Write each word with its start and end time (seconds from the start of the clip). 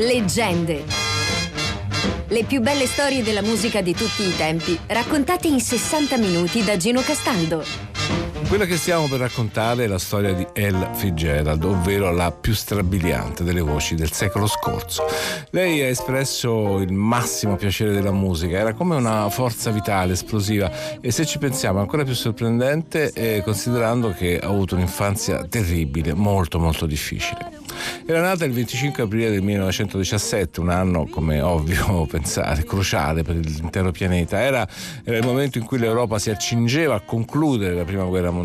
Leggende. 0.00 0.82
Le 2.28 2.44
più 2.44 2.62
belle 2.62 2.86
storie 2.86 3.22
della 3.22 3.42
musica 3.42 3.82
di 3.82 3.92
tutti 3.92 4.22
i 4.22 4.34
tempi, 4.34 4.78
raccontate 4.86 5.46
in 5.46 5.60
60 5.60 6.16
minuti 6.16 6.64
da 6.64 6.78
Gino 6.78 7.02
Castaldo. 7.02 7.99
Quella 8.50 8.66
che 8.66 8.78
stiamo 8.78 9.06
per 9.06 9.20
raccontare 9.20 9.84
è 9.84 9.86
la 9.86 10.00
storia 10.00 10.32
di 10.32 10.44
Elle 10.54 10.90
Fitzgerald, 10.94 11.62
ovvero 11.62 12.10
la 12.10 12.32
più 12.32 12.52
strabiliante 12.52 13.44
delle 13.44 13.60
voci 13.60 13.94
del 13.94 14.10
secolo 14.10 14.48
scorso. 14.48 15.04
Lei 15.50 15.80
ha 15.82 15.86
espresso 15.86 16.80
il 16.80 16.92
massimo 16.92 17.54
piacere 17.54 17.92
della 17.92 18.10
musica, 18.10 18.58
era 18.58 18.74
come 18.74 18.96
una 18.96 19.30
forza 19.30 19.70
vitale, 19.70 20.14
esplosiva 20.14 20.98
e 21.00 21.12
se 21.12 21.24
ci 21.26 21.38
pensiamo 21.38 21.78
ancora 21.78 22.02
più 22.02 22.14
sorprendente 22.14 23.12
eh, 23.12 23.40
considerando 23.44 24.10
che 24.10 24.40
ha 24.40 24.48
avuto 24.48 24.74
un'infanzia 24.74 25.44
terribile, 25.44 26.12
molto 26.12 26.58
molto 26.58 26.86
difficile. 26.86 27.58
Era 28.06 28.20
nata 28.20 28.44
il 28.44 28.52
25 28.52 29.04
aprile 29.04 29.30
del 29.30 29.42
1917, 29.42 30.60
un 30.60 30.70
anno, 30.70 31.06
come 31.06 31.40
ovvio 31.40 32.06
pensare, 32.10 32.64
cruciale 32.64 33.22
per 33.22 33.36
l'intero 33.36 33.90
pianeta. 33.90 34.40
Era, 34.40 34.66
era, 35.04 35.16
il 35.16 35.24
momento 35.24 35.58
in 35.58 35.64
cui 35.64 35.78
l'Europa 35.78 36.18
si 36.18 36.30
accingeva 36.30 36.96
a 36.96 37.00
concludere 37.00 37.74
la 37.74 37.84
prima 37.84 38.04
guerra 38.04 38.30
mondiale. 38.30 38.39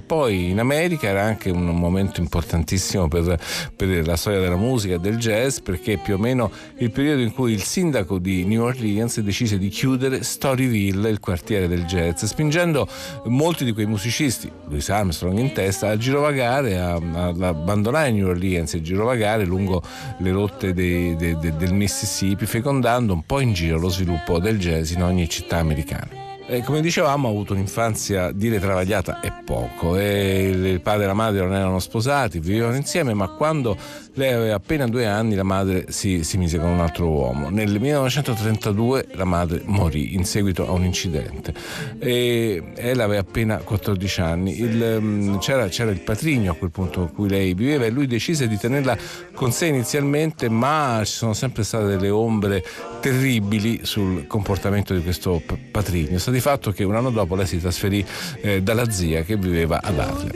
Poi 0.00 0.50
in 0.50 0.58
America 0.58 1.06
era 1.08 1.22
anche 1.22 1.50
un 1.50 1.66
momento 1.66 2.20
importantissimo 2.20 3.08
per, 3.08 3.38
per 3.74 4.06
la 4.06 4.16
storia 4.16 4.40
della 4.40 4.56
musica 4.56 4.94
e 4.94 4.98
del 4.98 5.16
jazz, 5.16 5.58
perché 5.58 5.96
più 5.98 6.14
o 6.14 6.18
meno 6.18 6.50
il 6.78 6.90
periodo 6.90 7.22
in 7.22 7.32
cui 7.32 7.52
il 7.52 7.62
sindaco 7.62 8.18
di 8.18 8.44
New 8.44 8.62
Orleans 8.62 9.20
decise 9.20 9.58
di 9.58 9.68
chiudere 9.68 10.22
Storyville, 10.22 11.08
il 11.08 11.20
quartiere 11.20 11.68
del 11.68 11.84
jazz, 11.84 12.24
spingendo 12.24 12.86
molti 13.24 13.64
di 13.64 13.72
quei 13.72 13.86
musicisti, 13.86 14.50
Louis 14.68 14.88
Armstrong 14.88 15.38
in 15.38 15.52
testa, 15.52 15.88
a 15.88 15.96
girovagare, 15.96 16.78
a, 16.78 16.94
a 16.94 17.26
abbandonare 17.28 18.10
New 18.10 18.28
Orleans 18.28 18.74
e 18.74 18.82
girovagare 18.82 19.44
lungo 19.44 19.82
le 20.18 20.30
rotte 20.30 20.72
dei, 20.72 21.16
dei, 21.16 21.36
del 21.38 21.72
Mississippi, 21.72 22.46
fecondando 22.46 23.12
un 23.12 23.24
po' 23.24 23.40
in 23.40 23.52
giro 23.52 23.78
lo 23.78 23.88
sviluppo 23.88 24.38
del 24.38 24.58
jazz 24.58 24.90
in 24.92 25.02
ogni 25.02 25.28
città 25.28 25.58
americana. 25.58 26.27
E 26.50 26.62
come 26.62 26.80
dicevamo 26.80 27.28
ha 27.28 27.30
avuto 27.30 27.52
un'infanzia 27.52 28.32
dire 28.32 28.58
travagliata 28.58 29.20
e 29.20 29.30
poco. 29.44 29.98
E 29.98 30.48
il 30.48 30.80
padre 30.80 31.04
e 31.04 31.06
la 31.06 31.12
madre 31.12 31.40
non 31.40 31.54
erano 31.54 31.78
sposati, 31.78 32.38
vivevano 32.38 32.74
insieme, 32.74 33.12
ma 33.12 33.28
quando 33.28 33.76
lei 34.14 34.32
aveva 34.32 34.54
appena 34.54 34.86
due 34.86 35.04
anni 35.04 35.34
la 35.34 35.42
madre 35.42 35.92
si, 35.92 36.24
si 36.24 36.38
mise 36.38 36.58
con 36.58 36.70
un 36.70 36.80
altro 36.80 37.06
uomo. 37.06 37.50
Nel 37.50 37.78
1932 37.78 39.08
la 39.12 39.26
madre 39.26 39.60
morì 39.66 40.14
in 40.14 40.24
seguito 40.24 40.66
a 40.66 40.72
un 40.72 40.84
incidente 40.84 41.52
e 41.98 42.62
lei 42.74 42.98
aveva 42.98 43.20
appena 43.20 43.58
14 43.58 44.20
anni. 44.22 44.58
Il, 44.58 44.98
mm, 45.02 45.36
c'era, 45.36 45.68
c'era, 45.68 45.90
il 45.90 46.00
patrigno 46.00 46.52
a 46.52 46.54
quel 46.54 46.70
punto 46.70 47.02
in 47.02 47.12
cui 47.12 47.28
lei 47.28 47.52
viveva 47.52 47.84
e 47.84 47.90
lui 47.90 48.06
decise 48.06 48.48
di 48.48 48.56
tenerla 48.56 48.96
con 49.34 49.52
sé 49.52 49.66
inizialmente, 49.66 50.48
ma 50.48 51.02
ci 51.04 51.12
sono 51.12 51.34
sempre 51.34 51.62
state 51.62 51.84
delle 51.84 52.08
ombre 52.08 52.64
terribili 53.00 53.80
sul 53.82 54.26
comportamento 54.26 54.94
di 54.94 55.02
questo 55.02 55.42
patrigno 55.70 56.18
di 56.38 56.40
fatto 56.40 56.70
che 56.70 56.84
un 56.84 56.94
anno 56.94 57.10
dopo 57.10 57.34
lei 57.34 57.46
si 57.46 57.60
trasferì 57.60 58.04
eh, 58.40 58.62
dalla 58.62 58.88
zia 58.90 59.22
che 59.22 59.36
viveva 59.36 59.80
ad 59.82 59.98
Harlem. 59.98 60.30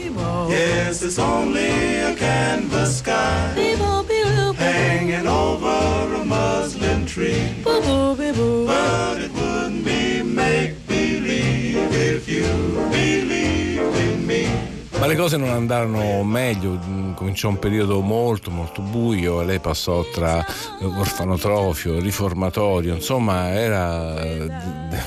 Yes, 0.48 1.02
it's 1.02 1.18
only 1.18 2.00
a 2.00 2.12
canvas 2.14 2.98
sky 2.98 3.76
hanging 4.58 5.26
over 5.26 6.14
a 6.14 6.24
muslin 6.24 7.06
tree. 7.06 7.54
But 7.62 7.82
it 9.18 9.41
Ma 15.02 15.08
le 15.08 15.16
cose 15.16 15.36
non 15.36 15.48
andarono 15.48 16.22
meglio, 16.22 16.78
mm, 16.80 17.14
cominciò 17.14 17.48
un 17.48 17.58
periodo 17.58 17.98
molto 18.02 18.52
molto 18.52 18.82
buio, 18.82 19.42
lei 19.42 19.58
passò 19.58 20.04
tra 20.04 20.46
orfanotrofio, 20.80 21.98
riformatorio, 21.98 22.94
insomma 22.94 23.50
era 23.50 24.14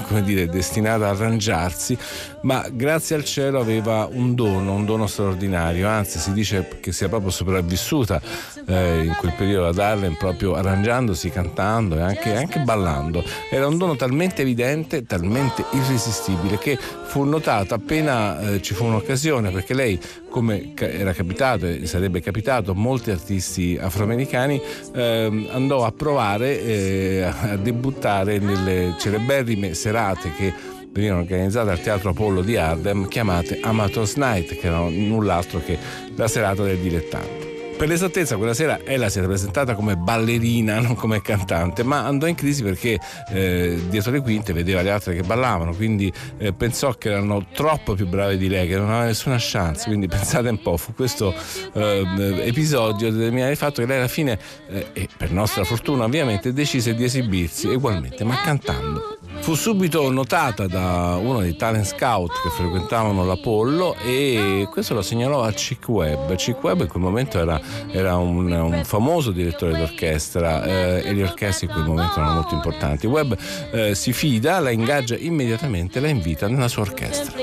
come 0.07 0.21
dire, 0.23 0.47
destinata 0.47 1.05
a 1.05 1.11
arrangiarsi, 1.11 1.97
ma 2.41 2.67
grazie 2.69 3.15
al 3.15 3.23
cielo 3.23 3.61
aveva 3.61 4.05
un 4.11 4.35
dono, 4.35 4.73
un 4.73 4.83
dono 4.83 5.07
straordinario, 5.07 5.87
anzi 5.87 6.19
si 6.19 6.33
dice 6.33 6.67
che 6.81 6.91
sia 6.91 7.07
proprio 7.07 7.31
sopravvissuta 7.31 8.21
eh, 8.67 9.03
in 9.03 9.15
quel 9.19 9.33
periodo 9.37 9.67
ad 9.67 9.79
Harlem 9.79 10.15
proprio 10.15 10.55
arrangiandosi, 10.55 11.29
cantando 11.29 11.97
e 11.97 12.01
anche, 12.01 12.35
anche 12.35 12.59
ballando. 12.59 13.23
Era 13.49 13.67
un 13.67 13.77
dono 13.77 13.95
talmente 13.95 14.41
evidente, 14.41 15.05
talmente 15.05 15.65
irresistibile 15.71 16.57
che 16.57 16.77
fu 16.77 17.23
notata 17.23 17.75
appena 17.75 18.39
eh, 18.39 18.61
ci 18.61 18.73
fu 18.73 18.85
un'occasione 18.85 19.51
perché 19.51 19.73
lei 19.73 19.99
come 20.29 20.73
era 20.75 21.13
capitato 21.13 21.65
e 21.65 21.85
sarebbe 21.85 22.19
capitato 22.19 22.75
molti 22.75 23.11
artisti 23.11 23.77
afroamericani, 23.79 24.61
eh, 24.93 25.49
andò 25.51 25.85
a 25.85 25.93
provare 25.93 26.61
eh, 26.61 27.21
a 27.21 27.55
debuttare 27.55 28.39
nelle 28.39 28.95
celeberrime 28.99 29.73
serate 29.73 30.33
che 30.35 30.53
venivano 30.91 31.21
organizzate 31.21 31.69
al 31.71 31.81
Teatro 31.81 32.09
Apollo 32.09 32.41
di 32.41 32.57
Ardem 32.57 33.07
chiamate 33.07 33.59
Amateurs 33.61 34.15
Night, 34.15 34.57
che 34.57 34.67
erano 34.67 34.89
null'altro 34.89 35.61
che 35.63 35.77
la 36.15 36.27
serata 36.27 36.63
del 36.63 36.77
dilettante. 36.77 37.44
Per 37.77 37.89
l'esattezza, 37.89 38.37
quella 38.37 38.53
sera 38.53 38.79
ella 38.85 39.09
si 39.09 39.17
era 39.17 39.27
presentata 39.27 39.75
come 39.75 39.97
ballerina, 39.97 40.79
non 40.81 40.95
come 40.95 41.21
cantante, 41.21 41.83
ma 41.83 42.05
andò 42.05 42.25
in 42.25 42.35
crisi 42.35 42.63
perché 42.63 42.97
eh, 43.29 43.83
dietro 43.89 44.11
le 44.11 44.21
quinte 44.21 44.53
vedeva 44.53 44.81
le 44.81 44.91
altre 44.91 45.13
che 45.13 45.23
ballavano, 45.23 45.75
quindi 45.75 46.11
eh, 46.37 46.53
pensò 46.53 46.93
che 46.93 47.09
erano 47.09 47.47
troppo 47.53 47.93
più 47.93 48.07
brave 48.07 48.37
di 48.37 48.47
lei, 48.47 48.67
che 48.67 48.77
non 48.77 48.89
aveva 48.89 49.05
nessuna 49.05 49.35
chance. 49.39 49.85
Quindi 49.87 50.07
pensate 50.09 50.47
un 50.47 50.61
po', 50.61 50.77
fu 50.77 50.93
questo 50.93 51.35
eh, 51.73 52.03
episodio 52.45 53.11
determinato 53.11 53.51
il 53.51 53.57
fatto 53.57 53.81
che 53.81 53.87
lei 53.87 53.97
alla 53.97 54.07
fine, 54.07 54.39
eh, 54.69 54.87
e 54.93 55.09
per 55.15 55.31
nostra 55.31 55.65
fortuna 55.65 56.05
ovviamente, 56.05 56.53
decise 56.53 56.95
di 56.95 57.03
esibirsi 57.03 57.67
ugualmente, 57.67 58.23
ma 58.23 58.39
cantando. 58.41 59.17
Fu 59.39 59.53
subito 59.53 60.09
notata 60.11 60.65
da 60.67 61.17
uno 61.21 61.39
dei 61.39 61.55
talent 61.55 61.85
scout 61.85 62.31
che 62.41 62.49
frequentavano 62.49 63.25
l'Apollo 63.25 63.95
e 64.03 64.67
questo 64.71 64.93
lo 64.93 65.01
segnalò 65.01 65.43
a 65.43 65.51
Chick 65.51 65.87
Webb. 65.87 66.33
Chick 66.35 66.63
Webb 66.63 66.81
in 66.81 66.87
quel 66.87 67.03
momento 67.03 67.39
era, 67.39 67.59
era 67.91 68.15
un, 68.15 68.51
un, 68.51 68.83
famoso 68.83 69.31
direttore 69.31 69.77
d'orchestra 69.77 70.63
eh, 70.63 71.03
e 71.05 71.13
le 71.13 71.23
orchestre 71.23 71.67
in 71.67 71.73
quel 71.73 71.85
momento 71.85 72.19
erano 72.19 72.33
molto 72.33 72.55
importanti. 72.55 73.05
Webb 73.05 73.33
eh, 73.71 73.93
si 73.93 74.13
fida, 74.13 74.59
la 74.59 74.71
ingaggia 74.71 75.15
immediatamente 75.15 75.99
e 75.99 76.01
la 76.01 76.09
invita 76.09 76.47
nella 76.47 76.67
sua 76.67 76.81
orchestra. 76.81 77.33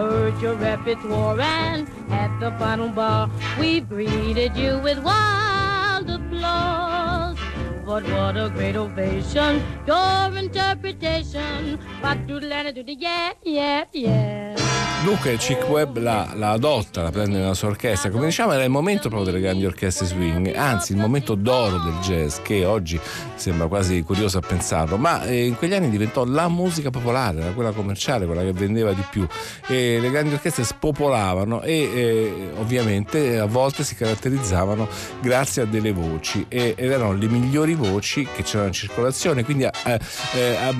Heard 0.00 0.40
your 0.40 0.54
repertoire 0.54 1.38
and 1.40 1.86
at 2.10 2.32
the 2.40 2.50
final 2.58 2.88
bar 2.88 3.28
we 3.58 3.80
greeted 3.80 4.56
you 4.56 4.78
with 4.78 4.98
wild 5.00 6.08
applause. 6.08 7.36
But 7.84 8.04
what 8.04 8.36
a 8.36 8.48
great 8.54 8.76
ovation, 8.76 9.62
your 9.86 10.36
interpretation. 10.44 11.78
But 12.00 12.26
do 12.26 12.40
the 12.40 12.72
do 12.74 12.82
the 12.82 12.94
yeah, 12.94 13.32
yeah, 13.44 13.84
yeah. 13.92 14.59
Dunque 15.02 15.38
Chick 15.38 15.66
Webb 15.66 15.96
la, 15.96 16.30
la, 16.34 16.50
adotta, 16.50 17.02
la 17.02 17.10
prende 17.10 17.38
nella 17.38 17.54
sua 17.54 17.68
orchestra, 17.68 18.10
come 18.10 18.26
diciamo 18.26 18.52
era 18.52 18.64
il 18.64 18.70
momento 18.70 19.08
proprio 19.08 19.32
delle 19.32 19.42
grandi 19.42 19.64
orchestre 19.64 20.04
swing, 20.04 20.54
anzi 20.54 20.92
il 20.92 20.98
momento 20.98 21.34
d'oro 21.34 21.78
del 21.78 21.94
jazz 22.02 22.38
che 22.42 22.66
oggi 22.66 23.00
sembra 23.34 23.66
quasi 23.66 24.02
curioso 24.02 24.36
a 24.38 24.42
pensarlo, 24.42 24.98
ma 24.98 25.24
eh, 25.24 25.46
in 25.46 25.56
quegli 25.56 25.72
anni 25.72 25.88
diventò 25.88 26.26
la 26.26 26.48
musica 26.48 26.90
popolare, 26.90 27.40
era 27.40 27.52
quella 27.52 27.70
commerciale, 27.70 28.26
quella 28.26 28.42
che 28.42 28.52
vendeva 28.52 28.92
di 28.92 29.02
più. 29.10 29.26
E 29.66 29.98
le 29.98 30.10
grandi 30.10 30.34
orchestre 30.34 30.64
spopolavano 30.64 31.62
e 31.62 31.72
eh, 31.72 32.50
ovviamente 32.58 33.38
a 33.38 33.46
volte 33.46 33.84
si 33.84 33.94
caratterizzavano 33.94 34.86
grazie 35.22 35.62
a 35.62 35.64
delle 35.64 35.92
voci. 35.92 36.44
E, 36.48 36.74
ed 36.76 36.90
erano 36.90 37.14
le 37.14 37.26
migliori 37.26 37.74
voci 37.74 38.28
che 38.34 38.42
c'erano 38.42 38.68
in 38.68 38.74
circolazione, 38.74 39.44
quindi 39.44 39.64
eh, 39.64 39.70
a, 39.70 40.68
a, 40.68 40.74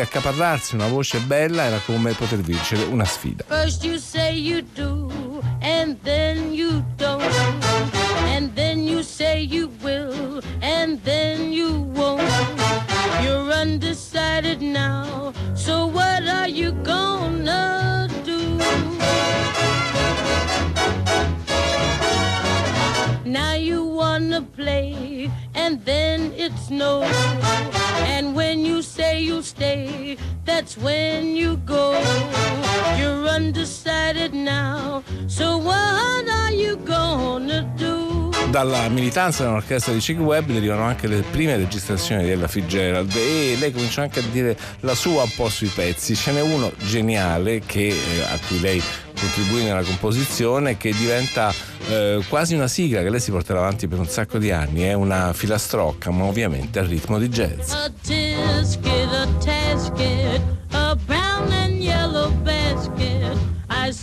accaparrarsi 0.00 0.76
una 0.76 0.86
voce 0.86 1.18
bella 1.18 1.64
era 1.64 1.80
come 1.84 2.12
poter 2.12 2.38
vincere 2.38 2.84
una 2.84 3.04
sfida. 3.04 3.44
First 3.64 3.82
you 3.82 3.98
say 3.98 4.36
you 4.36 4.60
do, 4.60 5.10
and 5.62 5.98
then 6.02 6.52
you 6.52 6.84
don't. 6.98 7.22
And 8.34 8.54
then 8.54 8.84
you 8.84 9.02
say 9.02 9.40
you 9.40 9.68
will, 9.82 10.42
and 10.60 11.02
then 11.02 11.50
you 11.50 11.72
won't. 11.96 12.20
You're 13.22 13.50
undecided 13.50 14.60
now, 14.60 15.32
so 15.54 15.86
what 15.86 16.28
are 16.28 16.46
you 16.46 16.72
gonna 16.82 18.06
do? 18.22 18.58
Now 23.24 23.54
you 23.54 23.82
wanna 23.82 24.42
play, 24.42 25.30
and 25.64 25.82
then 25.86 26.30
it's 26.36 26.68
no. 26.68 27.02
And 28.14 28.34
when 28.36 28.66
you 28.66 28.82
say 28.82 29.20
you'll 29.20 29.42
stay, 29.42 30.18
that's 30.44 30.76
when 30.76 31.34
you 31.34 31.56
go. 31.56 31.92
You're 32.98 33.26
undecided 33.26 34.34
now, 34.34 35.02
so 35.26 35.56
what 35.56 36.28
are 36.28 36.52
you 36.52 36.76
gonna 36.76 37.62
do? 37.78 38.23
Dalla 38.54 38.88
militanza 38.88 39.42
nell'orchestra 39.42 39.92
di 39.92 39.98
Chick 39.98 40.20
Webb 40.20 40.48
derivano 40.48 40.84
anche 40.84 41.08
le 41.08 41.24
prime 41.28 41.56
registrazioni 41.56 42.22
di 42.22 42.30
Ella 42.30 42.46
Fitzgerald 42.46 43.12
e 43.16 43.56
lei 43.58 43.72
comincia 43.72 44.02
anche 44.02 44.20
a 44.20 44.22
dire 44.30 44.56
la 44.82 44.94
sua 44.94 45.24
un 45.24 45.30
po' 45.34 45.48
sui 45.48 45.66
pezzi. 45.66 46.14
Ce 46.14 46.30
n'è 46.30 46.40
uno 46.40 46.70
geniale 46.86 47.62
che, 47.66 47.88
eh, 47.88 48.22
a 48.22 48.38
cui 48.46 48.60
lei 48.60 48.80
contribuì 49.18 49.64
nella 49.64 49.82
composizione 49.82 50.76
che 50.76 50.92
diventa 50.92 51.52
eh, 51.88 52.22
quasi 52.28 52.54
una 52.54 52.68
sigla 52.68 53.02
che 53.02 53.10
lei 53.10 53.18
si 53.18 53.32
porterà 53.32 53.58
avanti 53.58 53.88
per 53.88 53.98
un 53.98 54.06
sacco 54.06 54.38
di 54.38 54.52
anni, 54.52 54.82
è 54.82 54.92
una 54.92 55.32
filastrocca 55.32 56.12
ma 56.12 56.22
ovviamente 56.22 56.78
al 56.78 56.86
ritmo 56.86 57.18
di 57.18 57.28
jazz. 57.28 57.72
A 57.72 57.90
tisket, 58.02 59.12
a 59.12 59.26
tasket, 59.44 60.42
a 60.70 60.96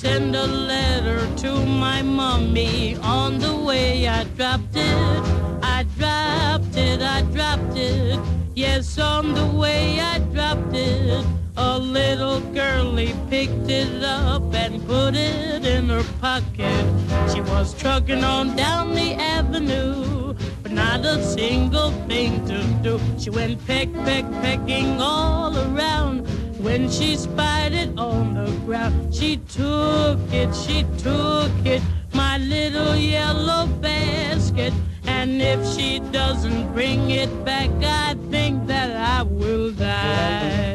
send 0.02 0.36
a 0.36 0.48
letter 0.48 1.20
to 1.36 1.64
my 1.64 2.02
mommy 2.02 2.96
on 3.04 3.38
the 3.38 3.56
way 3.56 4.08
I 4.08 4.24
dropped 4.36 4.76
it. 4.76 5.24
I 5.62 5.86
dropped 5.96 6.76
it, 6.76 7.04
I 7.04 7.22
dropped 7.36 7.78
it. 7.78 8.20
Yes, 8.56 8.98
on 8.98 9.36
the 9.36 9.46
way 9.46 10.00
I 10.00 10.18
dropped 10.34 10.74
it. 10.74 11.24
A 11.56 11.78
little 11.78 12.40
girlie 12.52 13.14
picked 13.30 13.70
it 13.70 14.04
up 14.04 14.52
and 14.56 14.84
put 14.88 15.14
it 15.14 15.68
in 15.68 15.90
her 15.90 16.06
pocket. 16.20 16.84
She 17.32 17.42
was 17.42 17.76
trucking 17.76 18.24
on 18.24 18.56
down 18.56 18.96
the 18.96 19.14
avenue, 19.14 20.34
but 20.64 20.72
not 20.72 21.06
a 21.06 21.24
single 21.24 21.92
thing 22.08 22.44
to 22.48 22.64
do. 22.82 23.00
She 23.20 23.30
went 23.30 23.64
peck, 23.68 23.94
peck, 24.06 24.26
pecking 24.42 25.00
all 25.00 25.56
around. 25.56 26.26
When 26.62 26.92
she 26.92 27.16
spied 27.16 27.74
it 27.74 27.98
on 27.98 28.36
the 28.36 28.52
ground, 28.66 29.16
she 29.16 29.38
took 29.38 30.20
it, 30.32 30.54
she 30.54 30.86
took 31.00 31.52
it, 31.66 31.82
my 32.14 32.38
little 32.38 32.96
yellow 32.96 33.66
basket. 33.82 34.72
And 35.06 35.42
if 35.42 35.66
she 35.76 36.00
doesn't 36.12 36.72
bring 36.74 37.10
it 37.10 37.44
back, 37.44 37.72
I 37.84 38.16
think 38.30 38.68
that 38.68 38.96
I 38.96 39.24
will 39.24 39.72
die. 39.72 40.72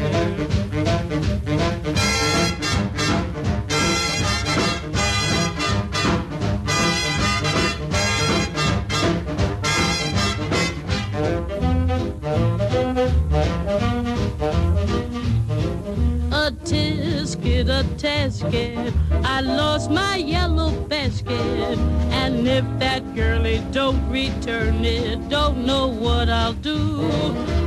A 18.26 18.28
tasket, 18.28 18.92
I 19.24 19.40
lost 19.40 19.90
my 19.90 20.16
yellow 20.16 20.70
basket. 20.88 21.78
And 22.10 22.46
if 22.46 22.64
that 22.78 23.02
girlie 23.14 23.62
don't 23.70 24.02
return 24.10 24.84
it, 24.84 25.28
don't 25.28 25.64
know 25.64 25.86
what 25.86 26.28
I'll 26.28 26.54
do. 26.54 27.08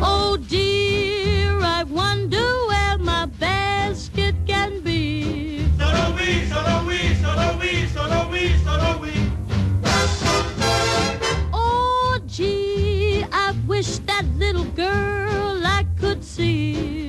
Oh 0.01 0.38
dear, 0.47 1.59
I 1.61 1.83
wonder 1.83 2.45
where 2.67 2.97
my 2.97 3.25
basket 3.25 4.35
can 4.45 4.81
be. 4.81 5.65
Solo 5.77 6.15
we, 6.15 6.45
solo 6.47 6.85
we, 6.85 7.15
solo 7.15 7.57
we, 7.59 7.88
solo 7.88 8.29
we, 8.31 8.57
solo 8.65 8.97
we. 9.01 9.13
Oh 11.53 12.19
gee, 12.27 13.25
I 13.31 13.53
wish 13.67 14.00
that 14.00 14.25
little 14.38 14.65
girl 14.75 15.65
I 15.65 15.85
could 16.00 16.23
see. 16.23 17.08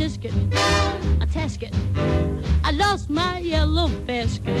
Tisket, 0.00 0.32
a 1.20 1.26
tasket. 1.26 1.74
I 2.64 2.70
lost 2.70 3.10
my 3.10 3.38
yellow 3.40 3.88
basket. 4.06 4.56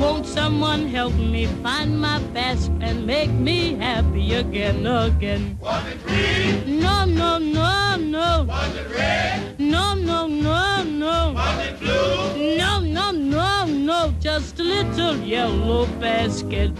Won't 0.00 0.24
someone 0.24 0.88
help 0.88 1.12
me 1.12 1.44
find 1.62 2.00
my 2.00 2.18
basket 2.32 2.80
and 2.80 3.06
make 3.06 3.30
me 3.30 3.74
happy 3.74 4.32
again, 4.32 4.86
again? 4.86 5.58
Was 5.60 5.86
it 5.88 6.02
green? 6.06 6.80
No, 6.80 7.04
no, 7.04 7.36
no, 7.36 7.96
no. 7.96 8.46
Was 8.48 8.74
it 8.74 8.88
red? 8.96 9.60
No, 9.60 9.92
no, 9.92 10.26
no, 10.26 10.82
no. 10.84 11.32
Was 11.34 11.66
it 11.66 11.78
blue? 11.78 12.56
No, 12.56 12.80
no, 12.80 13.10
no, 13.10 13.66
no. 13.66 14.14
Just 14.20 14.58
a 14.58 14.62
little 14.62 15.18
yellow 15.18 15.84
basket. 16.00 16.72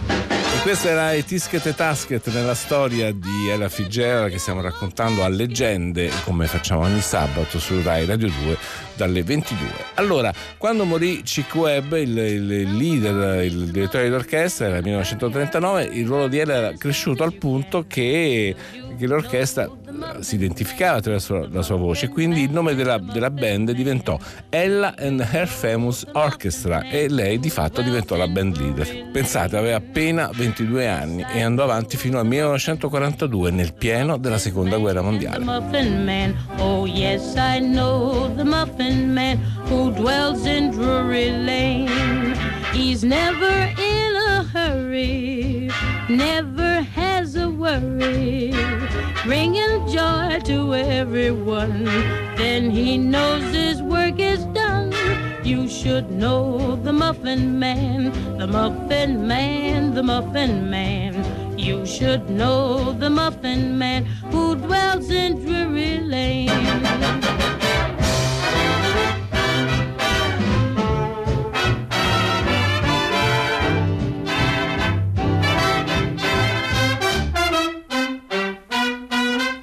Questo 0.63 0.87
era 0.87 1.11
i 1.11 1.25
Tisket 1.25 1.65
e 1.65 1.75
Tasket 1.75 2.31
nella 2.31 2.53
storia 2.53 3.11
di 3.11 3.49
Ella 3.49 3.67
Fitzgerald 3.67 4.31
che 4.31 4.37
stiamo 4.37 4.61
raccontando 4.61 5.21
a 5.21 5.27
leggende 5.27 6.09
come 6.23 6.47
facciamo 6.47 6.83
ogni 6.83 7.01
sabato 7.01 7.59
su 7.59 7.81
Rai 7.81 8.05
Radio 8.05 8.29
2 8.29 8.57
dalle 8.95 9.23
22. 9.23 9.57
Allora, 9.95 10.33
quando 10.57 10.85
morì 10.85 11.21
Chick 11.21 11.53
Webb, 11.53 11.91
il, 11.95 12.17
il 12.17 12.77
leader, 12.77 13.43
il 13.43 13.71
direttore 13.71 14.07
d'orchestra, 14.07 14.67
era 14.67 14.75
nel 14.75 14.83
1939, 14.83 15.83
il 15.83 16.07
ruolo 16.07 16.29
di 16.29 16.37
Ella 16.37 16.53
era 16.53 16.73
cresciuto 16.77 17.23
al 17.23 17.33
punto 17.33 17.83
che, 17.85 18.55
che 18.97 19.05
l'orchestra 19.05 19.69
si 20.19 20.35
identificava 20.35 20.97
attraverso 20.97 21.47
la 21.51 21.61
sua 21.61 21.75
voce, 21.75 22.09
quindi 22.09 22.41
il 22.41 22.51
nome 22.51 22.75
della, 22.75 22.97
della 22.97 23.29
band 23.29 23.71
diventò 23.71 24.17
Ella 24.49 24.95
and 24.97 25.19
Her 25.31 25.47
Famous 25.47 26.05
Orchestra 26.13 26.89
e 26.89 27.09
lei 27.09 27.39
di 27.39 27.49
fatto 27.49 27.81
diventò 27.81 28.15
la 28.15 28.27
band 28.27 28.57
leader. 28.57 29.09
Pensate, 29.11 29.57
aveva 29.57 29.77
appena 29.77 30.29
22 30.33 30.87
anni 30.87 31.25
e 31.33 31.41
andò 31.41 31.63
avanti 31.63 31.97
fino 31.97 32.19
al 32.19 32.25
1942 32.25 33.51
nel 33.51 33.73
pieno 33.73 34.17
della 34.17 34.37
seconda 34.37 34.77
guerra 34.77 35.01
mondiale. 35.01 35.43
He's 42.73 43.03
never 43.03 43.71
in 43.77 44.15
a 44.15 44.43
hurry, 44.51 45.69
never 46.17 46.81
has 46.81 47.35
a 47.35 47.49
worry, 47.49 48.51
bringing 49.23 49.87
joy 49.87 50.39
to 50.45 50.75
everyone. 50.75 51.85
Then 52.35 52.69
he 52.69 52.97
knows 52.97 53.43
his 53.53 53.81
work 53.81 54.19
is 54.19 54.45
done. 54.45 54.93
You 55.43 55.67
should 55.67 56.11
know 56.11 56.75
the 56.83 56.93
Muffin 56.93 57.57
Man, 57.59 58.11
the 58.37 58.47
Muffin 58.47 59.27
Man, 59.27 59.95
the 59.95 60.03
Muffin 60.03 60.69
Man. 60.69 61.57
You 61.57 61.85
should 61.85 62.29
know 62.29 62.93
the 62.93 63.09
Muffin 63.09 63.77
Man 63.77 64.05
who 64.31 64.55
dwells 64.55 65.09
in 65.09 65.43
Drury 65.43 65.99
Lane. 65.99 67.22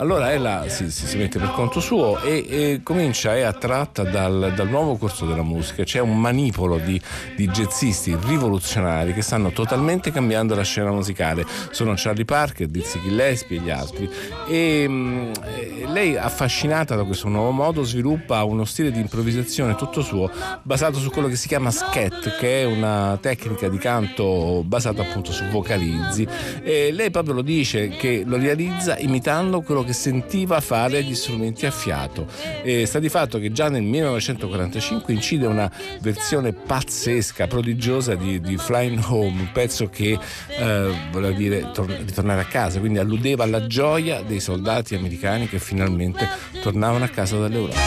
Allora 0.00 0.32
ella 0.32 0.64
si, 0.68 0.90
si, 0.90 1.06
si, 1.06 1.18
mette 1.18 1.38
per 1.38 1.50
conto 1.50 1.78
suo 1.78 2.18
e, 2.22 2.46
e 2.48 2.80
comincia, 2.82 3.36
è 3.36 3.42
attratta 3.42 4.02
dal, 4.02 4.54
dal, 4.56 4.66
nuovo 4.66 4.96
corso 4.96 5.26
della 5.26 5.42
musica. 5.42 5.84
C'è 5.84 5.98
un 5.98 6.18
manipolo 6.18 6.78
di, 6.78 6.98
di, 7.36 7.46
jazzisti 7.46 8.16
rivoluzionari 8.18 9.12
che 9.12 9.20
stanno 9.20 9.50
totalmente 9.50 10.10
cambiando 10.10 10.54
la 10.54 10.62
scena 10.62 10.90
musicale. 10.90 11.44
Sono 11.70 11.92
Charlie 11.96 12.24
Parker, 12.24 12.68
Dizzy 12.68 12.98
Gillespie 13.02 13.58
e 13.58 13.60
gli 13.60 13.68
altri. 13.68 14.10
E, 14.48 14.86
mm, 14.88 15.32
e 15.58 15.84
lei, 15.86 16.16
affascinata 16.16 16.94
da 16.94 17.04
questo 17.04 17.28
nuovo 17.28 17.50
modo, 17.50 17.82
sviluppa 17.82 18.42
uno 18.44 18.64
stile 18.64 18.90
di 18.90 19.00
improvvisazione 19.00 19.74
tutto 19.74 20.00
suo 20.00 20.30
basato 20.62 20.98
su 20.98 21.10
quello 21.10 21.28
che 21.28 21.36
si 21.36 21.46
chiama 21.46 21.70
scat, 21.70 22.38
che 22.38 22.62
è 22.62 22.64
una 22.64 23.18
tecnica 23.20 23.68
di 23.68 23.76
canto 23.76 24.62
basata 24.64 25.02
appunto 25.02 25.30
su 25.30 25.44
vocalizzi. 25.50 26.26
E 26.62 26.90
lei 26.90 27.10
proprio 27.10 27.34
lo 27.34 27.42
dice 27.42 27.88
che 27.88 28.22
lo 28.24 28.38
realizza 28.38 28.96
imitando 28.96 29.60
quello 29.60 29.82
che 29.82 29.88
che 29.90 29.92
sentiva 29.92 30.60
fare 30.60 31.02
gli 31.02 31.14
strumenti 31.16 31.66
a 31.66 31.72
fiato. 31.72 32.26
E 32.62 32.86
sta 32.86 33.00
di 33.00 33.08
fatto 33.08 33.38
che 33.38 33.50
già 33.50 33.68
nel 33.68 33.82
1945 33.82 35.12
incide 35.12 35.46
una 35.46 35.70
versione 36.00 36.52
pazzesca, 36.52 37.48
prodigiosa 37.48 38.14
di, 38.14 38.40
di 38.40 38.56
Flying 38.56 39.02
Home, 39.08 39.40
un 39.40 39.48
pezzo 39.52 39.88
che 39.88 40.16
eh, 40.48 40.94
voleva 41.10 41.36
dire 41.36 41.70
tor- 41.72 41.90
ritornare 41.90 42.42
a 42.42 42.44
casa, 42.44 42.78
quindi 42.78 42.98
alludeva 42.98 43.42
alla 43.42 43.66
gioia 43.66 44.22
dei 44.22 44.38
soldati 44.38 44.94
americani 44.94 45.48
che 45.48 45.58
finalmente 45.58 46.28
tornavano 46.60 47.04
a 47.04 47.08
casa 47.08 47.36
dall'Europa. 47.38 47.78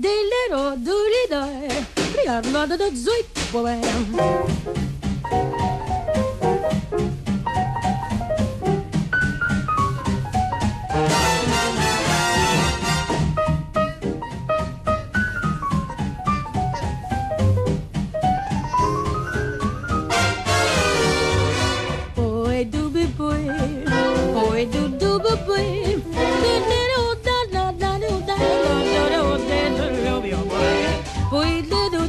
Di 0.00 0.06
little 0.06 0.76
doody 0.80 1.26
die, 1.28 1.86
riarno 2.22 2.66
da 2.68 2.76
zoip, 2.94 3.38
dibble 3.50 3.80
boy, 4.10 4.87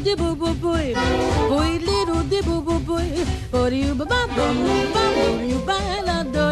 di 0.10 0.16
boo 0.16 0.36
boo 0.36 0.54
boy, 0.56 0.94
boy 1.50 1.78
little 1.86 2.24
di 2.24 2.42
boo 2.42 2.62
boo 2.62 2.80
boy, 2.80 3.10
for 3.51 3.70
you 3.72 3.94
ba 3.94 4.06
ba 4.06 4.25
boom, 4.34 4.58
ba 4.94 5.04
boom, 5.16 5.46
you 5.46 5.60
ba 5.68 5.78
la 6.01 6.24
do. 6.24 6.49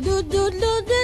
Do 0.00 0.22
do 0.22 0.50
do 0.50 0.82
do 0.82 0.95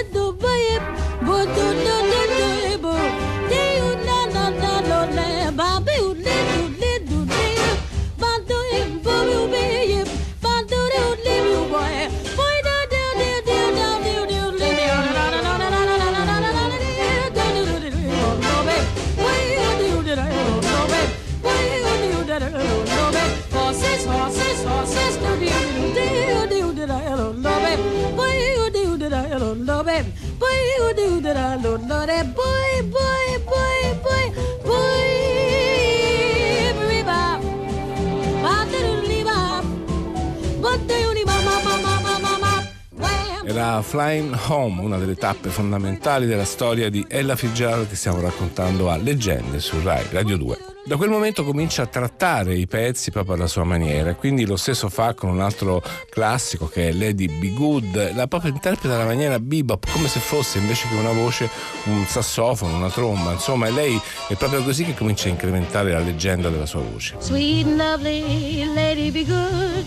Era 43.63 43.81
Flying 43.81 44.37
Home, 44.47 44.81
una 44.81 44.97
delle 44.97 45.15
tappe 45.15 45.47
fondamentali 45.47 46.25
della 46.25 46.43
storia 46.43 46.89
di 46.89 47.05
Ella 47.07 47.37
Fitzgerald 47.37 47.87
che 47.87 47.95
stiamo 47.95 48.19
raccontando 48.19 48.89
a 48.89 48.97
Leggende 48.97 49.61
su 49.61 49.81
Rai 49.81 50.05
Radio 50.11 50.35
2. 50.35 50.57
Da 50.83 50.97
quel 50.97 51.09
momento 51.09 51.45
comincia 51.45 51.83
a 51.83 51.85
trattare 51.85 52.55
i 52.55 52.67
pezzi 52.67 53.09
proprio 53.09 53.35
alla 53.35 53.47
sua 53.47 53.63
maniera, 53.63 54.15
quindi 54.15 54.45
lo 54.45 54.57
stesso 54.57 54.89
fa 54.89 55.13
con 55.13 55.29
un 55.29 55.39
altro 55.39 55.81
classico 56.09 56.67
che 56.67 56.89
è 56.89 56.91
Lady 56.91 57.39
Be 57.39 57.53
Good, 57.53 58.13
la 58.13 58.27
proprio 58.27 58.51
interpreta 58.51 58.95
alla 58.95 59.05
maniera 59.05 59.39
bebop, 59.39 59.89
come 59.93 60.09
se 60.09 60.19
fosse 60.19 60.57
invece 60.57 60.89
che 60.89 60.95
una 60.95 61.13
voce 61.13 61.49
un 61.85 62.03
sassofono, 62.05 62.75
una 62.75 62.89
tromba, 62.89 63.31
insomma, 63.31 63.67
e 63.67 63.71
lei 63.71 63.97
è 64.27 64.35
proprio 64.35 64.61
così 64.61 64.83
che 64.83 64.93
comincia 64.93 65.27
a 65.27 65.31
incrementare 65.31 65.93
la 65.93 65.99
leggenda 65.99 66.49
della 66.49 66.65
sua 66.65 66.81
voce. 66.81 67.15
Sweet 67.19 67.65
and 67.65 67.77
lovely, 67.77 68.73
lady 68.73 69.09
be 69.09 69.23
good. 69.23 69.85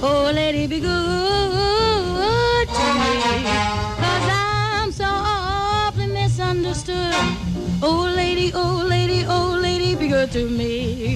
Oh, 0.00 0.30
lady 0.30 0.66
be 0.66 0.78
good 0.78 1.83
lady, 8.44 8.56
oh, 8.56 8.86
lady, 8.86 9.24
oh, 9.26 9.58
lady, 9.58 9.94
be 9.94 10.08
good 10.08 10.30
to 10.32 10.48
me. 10.48 11.14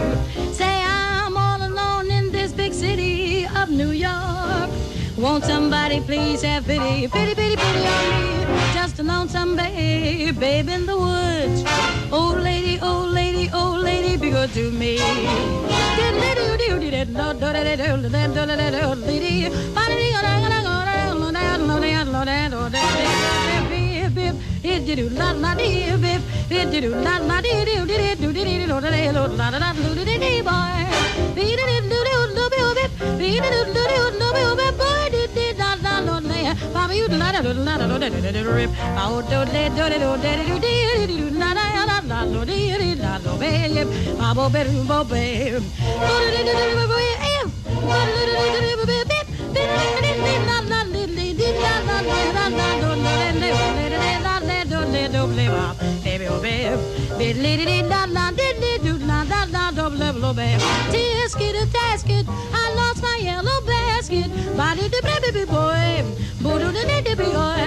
Say 0.53 0.83
I'm 0.83 1.37
all 1.37 1.61
alone 1.61 2.11
in 2.11 2.33
this 2.33 2.53
big 2.53 2.73
city 2.73 3.47
of 3.55 3.69
New 3.69 3.91
York. 3.91 4.71
Won't 5.19 5.45
somebody 5.45 6.01
please 6.01 6.41
have 6.43 6.65
pity, 6.65 7.07
pity, 7.09 7.35
pity, 7.35 7.57
pity 7.57 7.87
on 7.87 8.05
me? 8.09 8.73
Just 8.73 8.99
a 9.01 9.03
lonesome 9.03 9.57
babe, 9.57 10.41
babe 10.41 10.69
in 10.71 10.87
the 10.87 10.97
woods. 10.97 11.65
Oh 12.11 12.39
lady, 12.43 12.79
oh 12.81 13.05
lady, 13.05 13.51
oh 13.53 13.79
lady, 13.83 14.17
be 14.17 14.31
good 14.31 14.51
to 14.55 14.71
me 14.71 14.99
dee 24.89 24.97
doo 24.97 25.09
la 25.19 25.33
la 25.33 25.55
dee 25.55 25.97
biff, 25.99 26.23
dee 26.49 26.81
doo 26.81 27.03
la 27.03 27.19
la 27.29 27.41
dee 27.41 27.65
doo 27.65 27.85
dee 27.87 28.17
doo 28.21 28.33
dee 28.33 28.45
dee 28.45 28.67
doo 28.67 28.81
dee 28.81 29.13
doo 29.13 29.27
la 29.37 29.51
la 29.51 29.59
la 29.59 29.73
doo 29.75 30.05
dee 30.09 30.19
dee 30.19 30.43
boy, 30.43 30.87
dee 31.37 31.57
dee 31.59 31.81
doo 31.93 32.03
doo 32.09 32.21
doo 32.35 32.49
doo 32.49 32.49
doo 32.57 32.73
biff, 32.79 32.93
dee 33.19 33.41
dee 33.41 33.51
doo 33.55 33.65
doo 33.77 33.87
doo 33.93 34.11
doo 34.21 34.33
doo 34.39 34.55
biff 34.61 34.77
boy, 34.81 35.03
dee 35.15 35.29
dee 35.37 35.53
la 35.61 35.71
la 35.85 36.01
la 36.01 36.17
la, 36.21 36.55
Bobby 36.73 36.95
you 36.97 37.07
la 37.09 37.31
la 37.33 37.41
la 37.41 37.77
la 37.79 37.87
la 37.87 37.99
dee 37.99 38.21
dee 38.33 38.43
doo 38.43 38.53
rip, 38.57 38.71
out 38.97 39.29
doo 39.31 39.45
dee 39.45 39.69
doo 39.77 39.89
doo 39.89 40.17
dee 40.25 40.37
doo 40.49 40.59
dee 40.65 41.07
doo 41.07 41.31
la 41.41 41.53
la 41.59 41.65
la 41.75 42.01
la 42.11 42.19
la 42.25 42.45
dee 42.45 42.79
dee 42.81 42.95
la 42.97 43.13
la 43.25 43.33
babe, 43.41 43.85
Bobo 44.19 44.49
babe, 44.49 44.71
Bobo 44.89 45.05
babe, 45.05 45.61
doo 46.01 46.17
dee 46.33 46.43
doo 46.47 46.55
doo 46.59 46.73
doo 46.77 46.87
babe, 46.93 47.09
doo 47.89 48.03
dee 48.15 48.27
doo 48.27 48.47
doo 48.55 48.63
doo 48.65 48.87
babe, 48.87 49.21
dee 49.55 49.67
dee 49.69 49.77
doo 49.77 49.77
doo 49.77 49.77
doo 49.77 49.77
doo 49.77 50.67
babe, 50.71 51.07
dee 51.17 51.35
dee 51.35 51.53
doo 51.53 51.77
doo 51.87 52.01
doo 52.09 52.33
doo 52.33 52.57
babe. 52.57 52.88
Tisket 60.93 61.55
a 61.63 61.67
tasket, 61.67 62.27
I 62.53 62.75
lost 62.75 63.03
my 63.03 63.19
yellow 63.23 63.61
basket. 63.67 64.29
Body 64.57 64.89
the 64.89 65.01
baby 65.09 65.45
boy, 65.45 66.05
boo 66.43 66.59
the 66.59 66.85
baby 66.91 67.15
boy, 67.15 67.65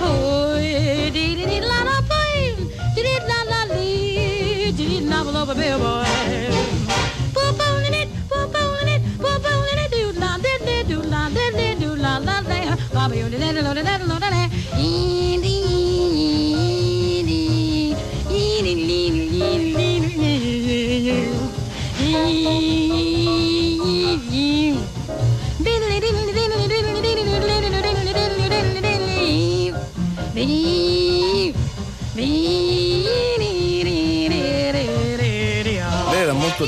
boy, 0.00 1.10
dee 1.14 1.34
dee 1.36 1.60
la 1.60 1.82
la 1.88 2.00
boy, 2.10 2.56
dee 2.94 3.02
dee 3.06 3.20
la 3.30 3.38
la 3.50 3.60
lee, 3.74 4.72
dee 4.72 5.00
la 5.00 5.22
la 5.22 5.44
la 5.44 5.78
boy. 5.78 6.81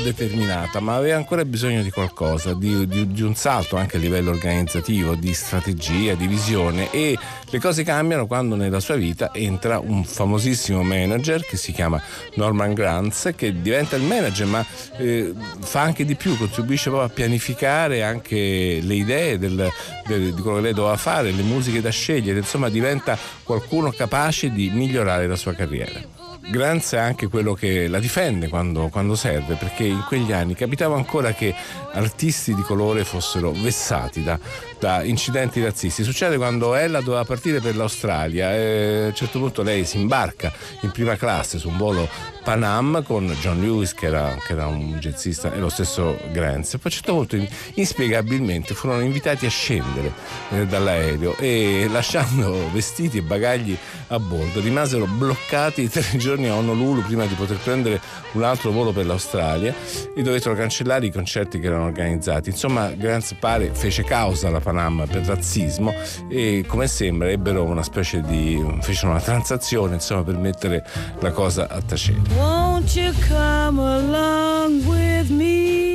Determinata, 0.05 0.79
ma 0.79 0.95
aveva 0.95 1.17
ancora 1.17 1.43
bisogno 1.43 1.81
di 1.81 1.89
qualcosa, 1.89 2.53
di, 2.53 2.87
di- 2.87 3.11
di 3.11 3.21
un 3.23 3.33
salto 3.35 3.75
anche 3.75 3.97
a 3.97 3.99
livello 3.99 4.29
organizzativo, 4.29 5.15
di 5.15 5.33
strategia, 5.33 6.13
di 6.13 6.27
visione 6.27 6.91
e 6.91 7.17
le 7.49 7.59
cose 7.59 7.83
cambiano 7.83 8.27
quando 8.27 8.55
nella 8.55 8.79
sua 8.79 8.95
vita 8.95 9.31
entra 9.33 9.79
un 9.79 10.03
famosissimo 10.05 10.83
manager 10.83 11.43
che 11.43 11.57
si 11.57 11.71
chiama 11.71 12.01
Norman 12.35 12.73
Granz 12.73 13.31
che 13.35 13.61
diventa 13.61 13.95
il 13.95 14.03
manager 14.03 14.45
ma 14.47 14.65
eh, 14.97 15.33
fa 15.59 15.81
anche 15.81 16.05
di 16.05 16.15
più, 16.15 16.37
contribuisce 16.37 16.89
proprio 16.89 17.09
a 17.09 17.13
pianificare 17.13 18.03
anche 18.03 18.79
le 18.81 18.93
idee 18.93 19.37
del- 19.39 19.69
del- 20.05 20.33
di 20.33 20.41
quello 20.41 20.57
che 20.57 20.63
lei 20.63 20.73
doveva 20.73 20.97
fare, 20.97 21.31
le 21.31 21.41
musiche 21.43 21.81
da 21.81 21.89
scegliere, 21.89 22.37
insomma 22.39 22.69
diventa 22.69 23.17
qualcuno 23.43 23.91
capace 23.91 24.51
di 24.51 24.69
migliorare 24.69 25.25
la 25.27 25.35
sua 25.35 25.53
carriera. 25.53 26.23
Granz 26.47 26.93
è 26.93 26.97
anche 26.97 27.27
quello 27.27 27.53
che 27.53 27.87
la 27.87 27.99
difende 27.99 28.49
quando, 28.49 28.89
quando 28.89 29.15
serve, 29.15 29.55
perché 29.55 29.83
in 29.83 30.03
quegli 30.07 30.31
anni 30.31 30.53
capitava 30.53 30.95
ancora 30.95 31.33
che 31.33 31.53
artisti 31.93 32.53
di 32.53 32.61
colore 32.61 33.03
fossero 33.03 33.51
vessati 33.51 34.23
da, 34.23 34.37
da 34.79 35.03
incidenti 35.03 35.63
razzisti. 35.63 36.03
Succede 36.03 36.37
quando 36.37 36.75
ella 36.75 37.01
doveva 37.01 37.23
partire 37.25 37.61
per 37.61 37.75
l'Australia 37.75 38.53
e 38.53 39.03
a 39.03 39.07
un 39.07 39.15
certo 39.15 39.39
punto 39.39 39.63
lei 39.63 39.85
si 39.85 39.97
imbarca 39.99 40.53
in 40.81 40.91
prima 40.91 41.15
classe 41.15 41.57
su 41.57 41.69
un 41.69 41.77
volo 41.77 42.07
Pan 42.43 42.61
Am 42.61 43.03
con 43.03 43.25
John 43.41 43.59
Lewis 43.59 43.95
che 43.95 44.05
era, 44.05 44.37
che 44.45 44.53
era 44.53 44.67
un 44.67 44.99
jazzista 44.99 45.51
e 45.51 45.57
lo 45.57 45.69
stesso 45.69 46.15
Granz. 46.31 46.71
Poi 46.71 46.79
a 46.83 46.85
un 46.85 46.91
certo 46.91 47.13
punto 47.13 47.35
in- 47.37 47.47
inspiegabilmente 47.75 48.75
furono 48.75 49.01
invitati 49.01 49.47
a 49.47 49.49
scendere 49.49 50.11
eh, 50.51 50.67
dall'aereo 50.67 51.35
e 51.37 51.87
lasciando 51.89 52.69
vestiti 52.71 53.17
e 53.17 53.21
bagagli 53.21 53.75
a 54.09 54.19
bordo 54.19 54.59
rimasero 54.59 55.05
bloccati 55.07 55.89
tre 55.89 56.05
giorni 56.17 56.34
giorni 56.35 56.47
a 56.47 56.55
Honolulu 56.55 57.01
prima 57.01 57.25
di 57.25 57.33
poter 57.33 57.57
prendere 57.57 58.01
un 58.33 58.43
altro 58.43 58.71
volo 58.71 58.91
per 58.91 59.05
l'Australia 59.05 59.73
e 60.13 60.21
dovettero 60.21 60.53
cancellare 60.53 61.05
i 61.05 61.11
concerti 61.11 61.59
che 61.59 61.67
erano 61.67 61.85
organizzati. 61.85 62.49
Insomma, 62.49 62.89
Grants 62.89 63.35
pare 63.39 63.71
fece 63.73 64.03
causa 64.03 64.49
alla 64.49 64.59
Panam 64.59 65.05
per 65.09 65.23
razzismo 65.23 65.93
e 66.29 66.65
come 66.67 66.87
sembra 66.87 67.29
ebbero 67.29 67.63
una 67.63 67.83
specie 67.83 68.21
di 68.21 68.63
fecero 68.81 69.11
una 69.11 69.21
transazione 69.21 69.95
insomma 69.95 70.23
per 70.23 70.37
mettere 70.37 70.85
la 71.19 71.31
cosa 71.31 71.67
a 71.69 71.81
tacere. 71.81 72.21
Won't 72.35 72.93
you 72.95 73.13
come 73.27 73.79
along 73.79 74.85
with 74.85 75.29
me 75.29 75.94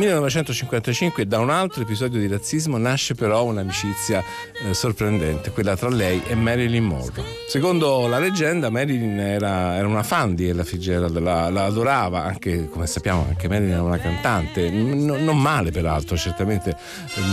1955 0.00 1.26
da 1.26 1.38
un 1.38 1.50
altro 1.50 1.82
episodio 1.82 2.18
di 2.18 2.26
razzismo 2.26 2.78
nasce 2.78 3.14
però 3.14 3.44
un'amicizia 3.44 4.22
eh, 4.64 4.74
sorprendente, 4.74 5.50
quella 5.50 5.76
tra 5.76 5.88
lei 5.88 6.22
e 6.26 6.34
Marilyn 6.34 6.84
Monroe. 6.84 7.24
Secondo 7.48 8.06
la 8.06 8.18
leggenda 8.18 8.70
Marilyn 8.70 9.18
era, 9.18 9.76
era 9.76 9.86
una 9.86 10.02
fan 10.02 10.34
di 10.34 10.48
Ella 10.48 10.64
Fitzgerald, 10.64 11.18
la, 11.18 11.50
la, 11.50 11.64
adorava, 11.64 12.24
anche 12.24 12.68
come 12.68 12.86
sappiamo 12.86 13.26
anche 13.28 13.48
Marilyn 13.48 13.72
era 13.72 13.82
una 13.82 13.98
cantante, 13.98 14.70
n- 14.70 15.04
non 15.04 15.38
male 15.38 15.70
peraltro, 15.70 16.16
certamente 16.16 16.76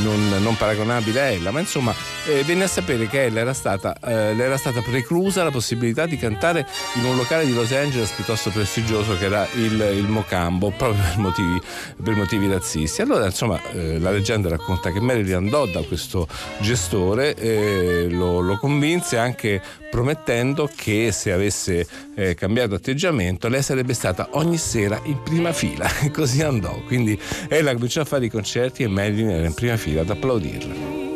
non, 0.04 0.42
non, 0.42 0.58
paragonabile 0.58 1.22
a 1.22 1.26
Ella, 1.26 1.52
ma 1.52 1.60
insomma 1.62 1.94
eh, 2.28 2.44
venne 2.44 2.66
a 2.66 2.68
sapere 2.68 3.08
che 3.08 3.26
Ella 3.26 3.40
era 3.40 3.54
stata, 3.54 3.98
eh, 4.00 4.34
le 4.34 4.44
era 4.44 4.58
stata 4.58 4.82
preclusa 4.82 5.44
la 5.44 5.52
possibilità 5.52 6.06
di 6.06 6.18
cantare 6.18 6.68
in 6.96 7.06
un 7.06 7.16
locale 7.16 7.46
di 7.46 7.54
Los 7.54 7.72
Angeles 7.72 8.12
piuttosto 8.12 8.50
prestigioso 8.50 9.18
che 9.18 9.26
era 9.26 9.48
il, 9.56 9.80
il 9.96 10.08
Mocambo, 10.08 10.72
proprio 10.72 11.02
per 11.02 11.18
motivi, 11.18 11.62
per 12.04 12.16
motivi 12.16 12.38
motivi 12.38 12.48
razzisti. 12.58 13.02
Allora, 13.02 13.26
insomma, 13.26 13.60
eh, 13.72 14.00
la 14.00 14.12
leggenda 14.12 14.50
racconta 14.50 14.92
che 14.92 15.00
Marilyn 15.00 15.36
andò 15.36 15.66
da 15.66 15.82
questo 15.84 16.28
gestore, 16.60 17.36
eh, 17.36 18.08
lo, 18.10 18.40
lo, 18.42 18.58
convinse 18.58 19.18
anche 19.18 19.62
promettendo 19.90 20.70
che 20.74 21.12
se 21.12 21.32
avesse 21.32 21.88
eh, 22.16 22.36
cambiato 22.36 22.76
atteggiamento 22.76 23.48
lei 23.48 23.62
sarebbe 23.62 23.94
stata 23.94 24.30
ogni 24.32 24.58
sera 24.58 25.00
in 25.04 25.22
prima 25.24 25.54
fila. 25.54 25.86
E 26.08 26.12
così 26.12 26.42
andò. 26.42 26.82
Quindi 26.86 27.20
ella 27.50 27.74
cominciò 27.74 28.02
a 28.02 28.06
fare 28.06 28.26
i 28.26 28.30
concerti 28.30 28.84
e 28.84 28.88
Marilyn 28.88 29.30
era 29.30 29.46
in 29.46 29.54
prima 29.54 29.78
fila 29.78 30.02
ad 30.02 30.10
applaudirla. 30.10 31.07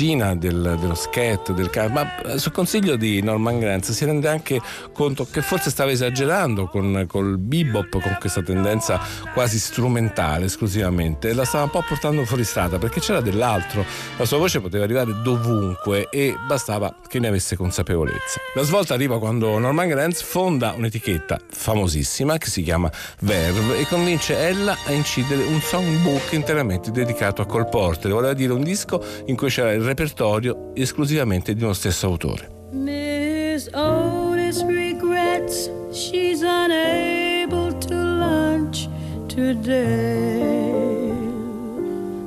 Regina 0.00 0.34
del- 0.34 0.78
dello 0.80 0.94
scat, 0.94 1.52
del 1.52 1.68
ma 1.92 2.22
eh, 2.22 2.38
su 2.38 2.50
consiglio 2.50 2.96
di 2.96 3.20
Norman 3.20 3.58
Granz 3.58 3.90
si 3.90 4.06
rende 4.06 4.28
anche 4.28 4.58
conto 4.94 5.26
che 5.30 5.42
forse 5.42 5.68
stava 5.68 5.90
esagerando 5.90 6.68
con 6.68 7.04
col 7.06 7.36
bebop, 7.36 8.00
con 8.00 8.16
questa 8.18 8.40
tendenza 8.40 8.98
quasi 9.34 9.58
strumentale 9.58 10.46
esclusivamente, 10.46 11.34
la 11.34 11.44
stava 11.44 11.64
un 11.64 11.70
po' 11.70 11.84
portando 11.86 12.24
fuori 12.24 12.44
strada 12.44 12.78
perché 12.78 13.00
c'era 13.00 13.20
dell'altro, 13.20 13.84
la 14.16 14.24
sua 14.24 14.38
voce 14.38 14.60
poteva 14.60 14.84
arrivare 14.84 15.20
dovunque 15.22 16.08
e 16.08 16.34
bastava 16.46 16.94
che 17.06 17.18
ne 17.18 17.28
avesse 17.28 17.56
consapevolezza. 17.56 18.40
La 18.54 18.62
svolta 18.62 18.94
arriva 18.94 19.18
quando 19.18 19.58
Norman 19.58 19.88
Granz 19.88 20.22
fonda 20.22 20.72
un'etichetta 20.74 21.38
famosissima 21.50 22.38
che 22.38 22.48
si 22.48 22.62
chiama 22.62 22.90
Verve 23.20 23.78
e 23.80 23.86
convince 23.86 24.38
ella 24.38 24.74
a 24.86 24.92
incidere 24.92 25.42
un 25.44 25.60
songbook 25.60 26.32
interamente 26.32 26.90
dedicato 26.90 27.42
a 27.42 27.46
Cole 27.46 27.66
Porter, 27.66 28.10
voleva 28.10 28.32
dire 28.32 28.54
un 28.54 28.62
disco 28.62 29.04
in 29.26 29.36
cui 29.36 29.48
c'era 29.50 29.72
il 29.72 29.89
repertorio 29.90 30.70
esclusivamente 30.74 31.52
di 31.54 31.62
uno 31.64 31.72
stesso 31.72 32.06
autore. 32.06 32.48
Miss 32.70 33.68
Otis 33.74 34.62
regrets 34.62 35.68
she's 35.90 36.42
unable 36.42 37.76
to 37.78 37.94
lunch 37.94 38.88
today. 39.26 40.38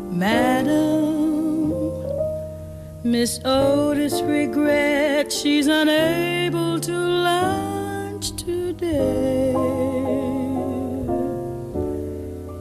Madam, 0.10 1.72
Miss 3.04 3.40
Otis 3.46 4.22
regrets 4.22 5.40
she's 5.40 5.68
unable 5.68 6.80
to 6.82 6.92
lunch 6.92 8.34
today. 8.36 9.54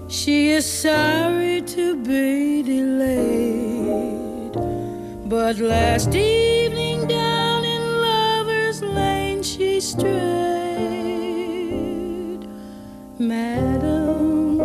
She 0.08 0.52
is 0.52 0.64
sorry 0.64 1.62
to 1.62 1.96
be 1.96 2.62
delayed, 2.62 3.41
but 5.32 5.56
last 5.56 6.14
evening 6.14 7.06
down 7.06 7.64
in 7.64 7.82
Lover's 8.02 8.82
Lane 8.82 9.42
she 9.42 9.80
strayed. 9.80 10.12
Madam, 13.18 14.58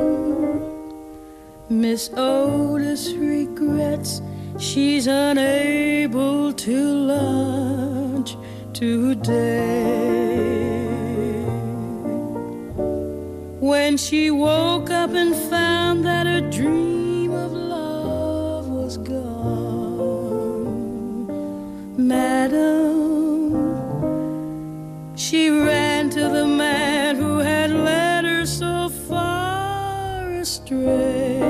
Miss 1.70 2.10
Otis 2.18 3.14
regrets 3.14 4.22
she's 4.60 5.08
unable 5.08 6.52
to 6.52 6.78
lunch 7.14 8.36
today. 8.74 9.96
When 13.62 13.96
she 13.96 14.32
woke 14.32 14.90
up 14.90 15.12
and 15.12 15.34
found 15.50 16.04
that 16.04 16.28
her 16.28 16.42
dream 16.52 17.07
Madam, 22.08 23.52
she 25.18 25.50
ran 25.50 26.10
to 26.12 26.30
the 26.30 26.48
man 26.48 27.18
who 27.18 27.40
had 27.40 27.70
led 27.70 28.24
her 28.24 28.46
so 28.46 28.88
far 29.10 30.30
astray. 30.32 31.42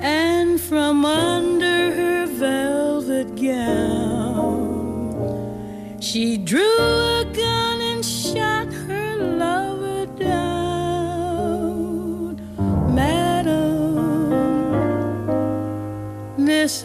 And 0.00 0.60
from 0.60 1.04
under 1.04 1.92
her 1.94 2.26
velvet 2.26 3.36
gown, 3.36 5.14
she 6.00 6.38
drew 6.38 6.76
a 7.20 7.24
gun 7.32 7.80
and 7.80 8.04
shot 8.04 8.66
her 8.72 9.16
lover 9.16 10.06
down. 10.18 10.40
Madam, 12.92 13.94
Miss 16.36 16.82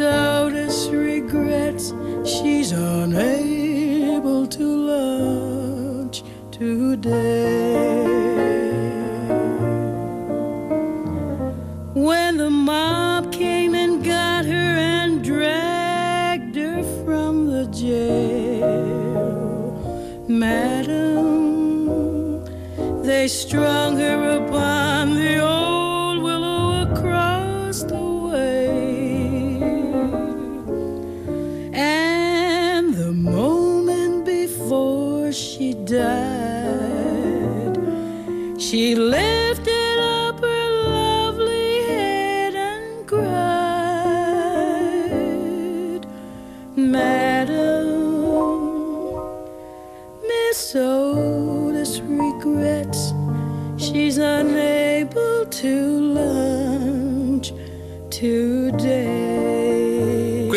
today. 6.64 8.08
When 11.94 12.38
the 12.38 12.50
mob 12.50 13.32
came 13.34 13.76
and 13.76 14.04
got 14.04 14.46
her 14.46 14.72
and 14.92 15.22
dragged 15.24 16.56
her 16.56 16.84
from 17.04 17.48
the 17.48 17.66
jail, 17.68 19.46
madam, 20.30 21.04
they 23.04 23.28
struck. 23.28 23.73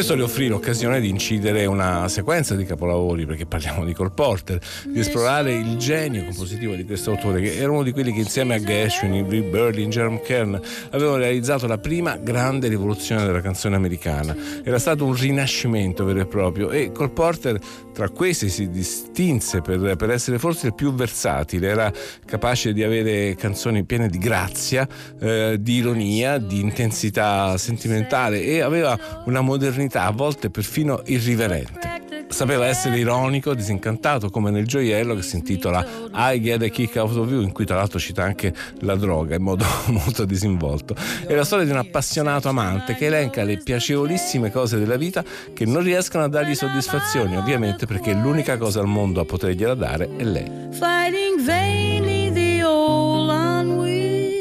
Questo 0.07 0.25
le 0.25 0.31
offrì 0.31 0.47
l'occasione 0.47 1.01
di 1.01 1.09
incidere 1.09 1.67
una 1.67 2.07
sequenza 2.07 2.55
di 2.55 2.65
capolavori, 2.65 3.27
perché 3.27 3.45
parliamo 3.45 3.85
di 3.85 3.93
Cole 3.93 4.13
Porter, 4.15 4.61
di 4.85 5.01
esplorare 5.01 5.53
il 5.53 5.77
genio 5.79 6.23
compositivo 6.23 6.77
di 6.77 6.85
questo 6.85 7.11
autore, 7.11 7.41
che 7.41 7.57
era 7.57 7.73
uno 7.73 7.83
di 7.83 7.91
quelli 7.91 8.13
che 8.13 8.21
insieme 8.21 8.55
a 8.55 8.61
Gershwin, 8.61 9.15
Avery 9.15 9.43
Berlin, 9.43 9.91
Jerome 9.91 10.21
Kern 10.21 10.61
avevano 10.91 11.17
realizzato 11.17 11.67
la 11.67 11.79
prima 11.79 12.19
grande 12.19 12.69
rivoluzione 12.69 13.27
della 13.27 13.41
canzone 13.41 13.75
americana. 13.75 14.37
Era 14.63 14.79
stato 14.79 15.05
un 15.05 15.13
rinascimento 15.13 16.05
vero 16.05 16.21
e 16.21 16.27
proprio 16.27 16.71
e 16.71 16.93
Cole 16.93 17.11
Porter 17.11 17.59
tra 17.93 18.09
questi 18.11 18.49
si 18.49 18.71
distinse 18.71 19.61
per, 19.61 19.97
per 19.97 20.11
essere 20.11 20.39
forse 20.39 20.69
il 20.69 20.75
più 20.75 20.95
versatile, 20.95 21.67
era 21.67 21.91
capace 22.25 22.73
di 22.73 22.85
avere 22.85 23.35
canzoni 23.35 23.85
piene 23.85 24.09
di 24.09 24.19
grazia, 24.19 24.87
eh, 25.19 25.57
di 25.59 25.77
ironia, 25.77 26.39
di 26.39 26.61
intensità 26.61 27.57
sentimentale 27.57 28.43
e 28.43 28.61
aveva 28.61 28.97
una 29.25 29.41
modernità 29.41 29.96
a 30.05 30.11
volte 30.11 30.51
perfino 30.51 31.03
irriverente. 31.07 32.05
Sapeva 32.29 32.67
essere 32.67 32.99
ironico, 32.99 33.55
disincantato, 33.55 34.31
come 34.31 34.51
nel 34.51 34.67
gioiello 34.67 35.15
che 35.15 35.23
si 35.23 35.37
intitola 35.37 35.87
I 36.13 36.41
Get 36.41 36.63
a 36.63 36.69
Kick 36.69 36.97
Out 36.97 37.17
of 37.17 37.31
You, 37.31 37.41
in 37.41 37.53
cui 37.53 37.65
tra 37.65 37.77
l'altro 37.77 37.99
cita 37.99 38.23
anche 38.25 38.53
la 38.81 38.97
droga 38.97 39.37
in 39.37 39.43
modo 39.43 39.65
molto 39.89 40.25
disinvolto. 40.25 40.95
È 41.27 41.35
la 41.35 41.45
storia 41.45 41.65
di 41.65 41.71
un 41.71 41.79
appassionato 41.79 42.49
amante 42.49 42.95
che 42.95 43.07
elenca 43.07 43.45
le 43.45 43.59
piacevolissime 43.59 44.51
cose 44.51 44.79
della 44.79 44.97
vita 44.97 45.25
che 45.55 45.65
non 45.65 45.83
riescono 45.83 46.25
a 46.25 46.29
dargli 46.29 46.55
soddisfazioni, 46.55 47.37
ovviamente 47.37 47.87
perché 47.87 48.13
l'unica 48.13 48.59
cosa 48.59 48.81
al 48.81 48.87
mondo 48.87 49.21
a 49.21 49.25
potergliela 49.25 49.75
dare 49.75 50.11
è 50.17 50.25
lei. 50.25 50.67
fighting 50.73 51.41
vainly 51.41 52.31
the 52.31 52.63
old 52.63 53.31
ennui, 53.31 54.33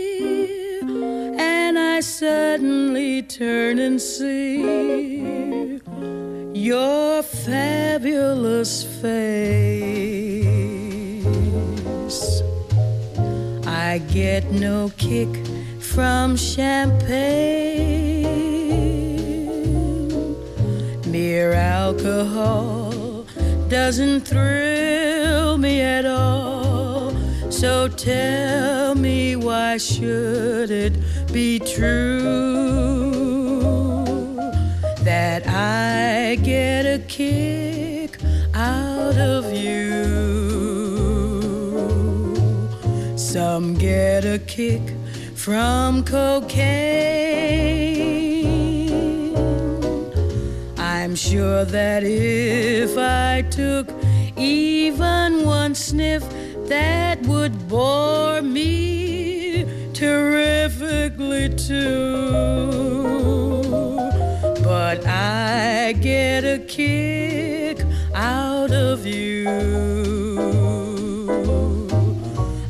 and 1.38 1.78
I 1.78 2.02
suddenly 2.02 3.22
turn 3.22 3.80
and 3.80 4.02
see 4.02 5.45
your 6.56 7.22
fabulous 7.22 8.84
face. 9.02 9.76
I 13.68 13.98
get 14.14 14.50
no 14.52 14.90
kick 14.98 15.28
from 15.82 16.38
champagne. 16.38 16.96
Mere 21.12 21.52
alcohol 21.52 23.26
doesn't 23.68 24.22
thrill 24.22 25.58
me 25.58 25.82
at 25.82 26.06
all. 26.06 27.14
So 27.52 27.90
tell 27.90 28.96
me 28.96 29.36
why 29.36 29.76
should 29.76 30.72
it 30.72 30.94
be 31.34 31.60
true 31.60 33.35
that 35.26 35.48
I 35.48 36.36
get 36.36 36.86
a 36.86 37.00
kick 37.08 38.12
out 38.54 39.18
of 39.18 39.52
you? 39.52 40.04
Some 43.18 43.74
get 43.74 44.24
a 44.24 44.38
kick 44.38 44.84
from 45.34 46.04
cocaine. 46.04 46.46
I'm 50.78 51.16
sure 51.16 51.66
that 51.66 52.04
if 52.04 52.96
I 52.96 53.42
took 53.50 53.88
even 54.38 55.44
one 55.44 55.74
sniff, 55.74 56.24
that 56.68 57.18
would 57.24 57.68
bore 57.68 58.44
me 58.44 59.66
terrifically 59.94 61.50
too. 61.68 63.45
But 64.88 65.02
I 65.08 65.94
get 65.94 66.44
a 66.44 66.60
kick 66.60 67.80
out 68.14 68.72
of 68.72 69.04
you. 69.04 69.50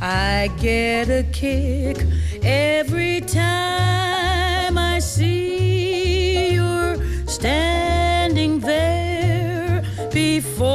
I 0.02 0.50
get 0.58 1.10
a 1.10 1.24
kick 1.34 1.98
every 2.42 3.20
time 3.20 4.78
I 4.78 5.00
see 5.00 6.54
you're 6.54 6.96
standing 7.28 8.60
there 8.62 9.84
before 10.14 10.72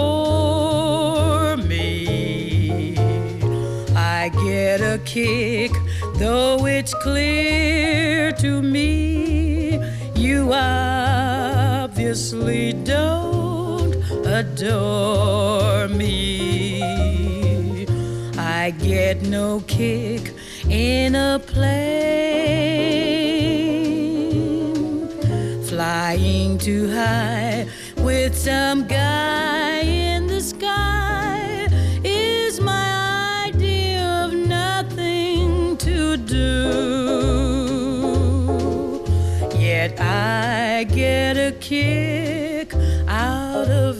me. 1.57 2.98
I 3.96 4.29
get 4.44 4.83
a 4.83 4.98
kick, 5.07 5.72
though 6.16 6.66
it's 6.66 6.92
clear 6.92 8.31
to 8.33 8.61
me 8.61 9.10
obviously 12.11 12.73
don't 12.73 13.94
adore 14.27 15.87
me. 15.87 16.83
I 18.37 18.73
get 18.73 19.23
no 19.23 19.61
kick 19.68 20.35
in 20.68 21.14
a 21.14 21.38
plane, 21.38 21.87
flying 25.68 26.59
too 26.59 26.90
high 26.90 27.68
with 27.99 28.37
some 28.37 28.88
guy 28.88 29.79
in 29.83 30.27
the 30.27 30.40
sky 30.40 31.68
is 32.03 32.61
my 32.61 33.44
idea 33.46 34.03
of 34.25 34.35
nothing 34.35 35.77
to 35.77 36.16
do. 36.16 36.51
Yet 39.57 40.01
I 40.01 40.60
get 40.85 41.37
a 41.37 41.53
kick 41.53 42.75
out 43.07 43.69
of 43.69 43.97
you. 43.97 44.00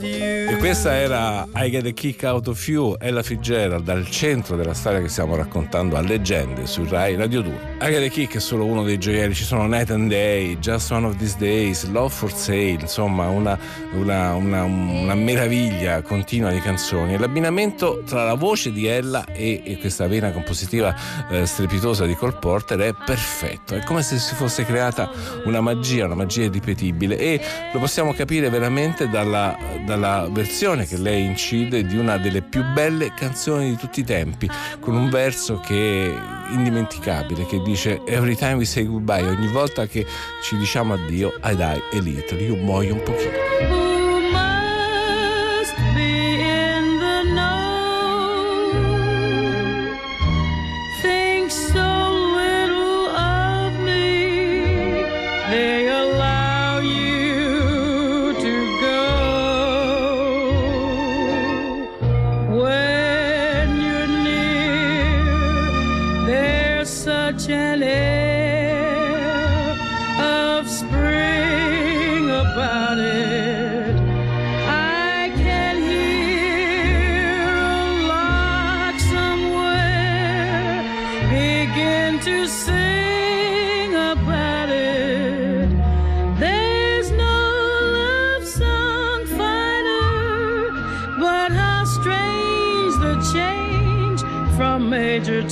questa 0.61 0.95
era 0.95 1.47
I 1.55 1.71
Get 1.71 1.87
a 1.87 1.89
Kick 1.89 2.21
Out 2.21 2.47
of 2.47 2.67
You, 2.67 2.95
Ella 2.99 3.23
Fitzgerald, 3.23 3.83
dal 3.83 4.07
centro 4.07 4.55
della 4.55 4.75
storia 4.75 5.01
che 5.01 5.07
stiamo 5.07 5.35
raccontando 5.35 5.97
a 5.97 6.01
leggende 6.01 6.67
su 6.67 6.85
Rai 6.87 7.15
Radio 7.15 7.41
2. 7.41 7.77
I 7.81 7.89
Get 7.89 8.03
a 8.03 8.07
Kick 8.07 8.35
è 8.35 8.39
solo 8.39 8.65
uno 8.65 8.83
dei 8.83 8.99
gioielli, 8.99 9.33
ci 9.33 9.43
sono 9.43 9.65
Night 9.65 9.89
and 9.89 10.07
Day, 10.07 10.59
Just 10.59 10.91
One 10.91 11.07
of 11.07 11.17
These 11.17 11.37
Days, 11.39 11.89
Love 11.89 12.13
for 12.13 12.31
Sale, 12.31 12.77
insomma 12.79 13.27
una, 13.27 13.57
una, 13.93 14.35
una, 14.35 14.61
una 14.61 15.15
meraviglia 15.15 16.03
continua 16.03 16.51
di 16.51 16.59
canzoni. 16.59 17.17
L'abbinamento 17.17 18.03
tra 18.05 18.23
la 18.23 18.35
voce 18.35 18.71
di 18.71 18.85
Ella 18.85 19.25
e, 19.25 19.63
e 19.65 19.79
questa 19.79 20.07
vena 20.07 20.29
compositiva 20.29 20.95
eh, 21.31 21.47
strepitosa 21.47 22.05
di 22.05 22.13
Cole 22.13 22.37
Porter 22.39 22.77
è 22.81 22.93
perfetto, 22.93 23.73
è 23.73 23.83
come 23.83 24.03
se 24.03 24.19
si 24.19 24.35
fosse 24.35 24.63
creata 24.63 25.09
una 25.45 25.59
magia, 25.59 26.05
una 26.05 26.13
magia 26.13 26.43
irripetibile 26.43 27.17
e 27.17 27.41
lo 27.73 27.79
possiamo 27.79 28.13
capire 28.13 28.51
veramente 28.51 29.09
dalla, 29.09 29.57
dalla 29.87 30.27
versione 30.31 30.49
che 30.85 30.97
lei 30.97 31.23
incide 31.23 31.85
di 31.85 31.95
una 31.95 32.17
delle 32.17 32.41
più 32.41 32.61
belle 32.73 33.13
canzoni 33.13 33.69
di 33.69 33.77
tutti 33.77 34.01
i 34.01 34.03
tempi, 34.03 34.49
con 34.81 34.95
un 34.95 35.09
verso 35.09 35.59
che 35.59 36.13
è 36.13 36.51
indimenticabile, 36.53 37.45
che 37.45 37.61
dice 37.61 38.01
Every 38.05 38.35
time 38.35 38.55
we 38.55 38.65
say 38.65 38.85
goodbye, 38.85 39.25
ogni 39.25 39.47
volta 39.47 39.87
che 39.87 40.05
ci 40.43 40.57
diciamo 40.57 40.93
addio, 40.93 41.33
I 41.43 41.55
die 41.55 41.63
a 41.63 42.01
little, 42.01 42.43
io 42.43 42.55
muoio 42.55 42.95
un 42.95 43.01
pochino. 43.01 43.90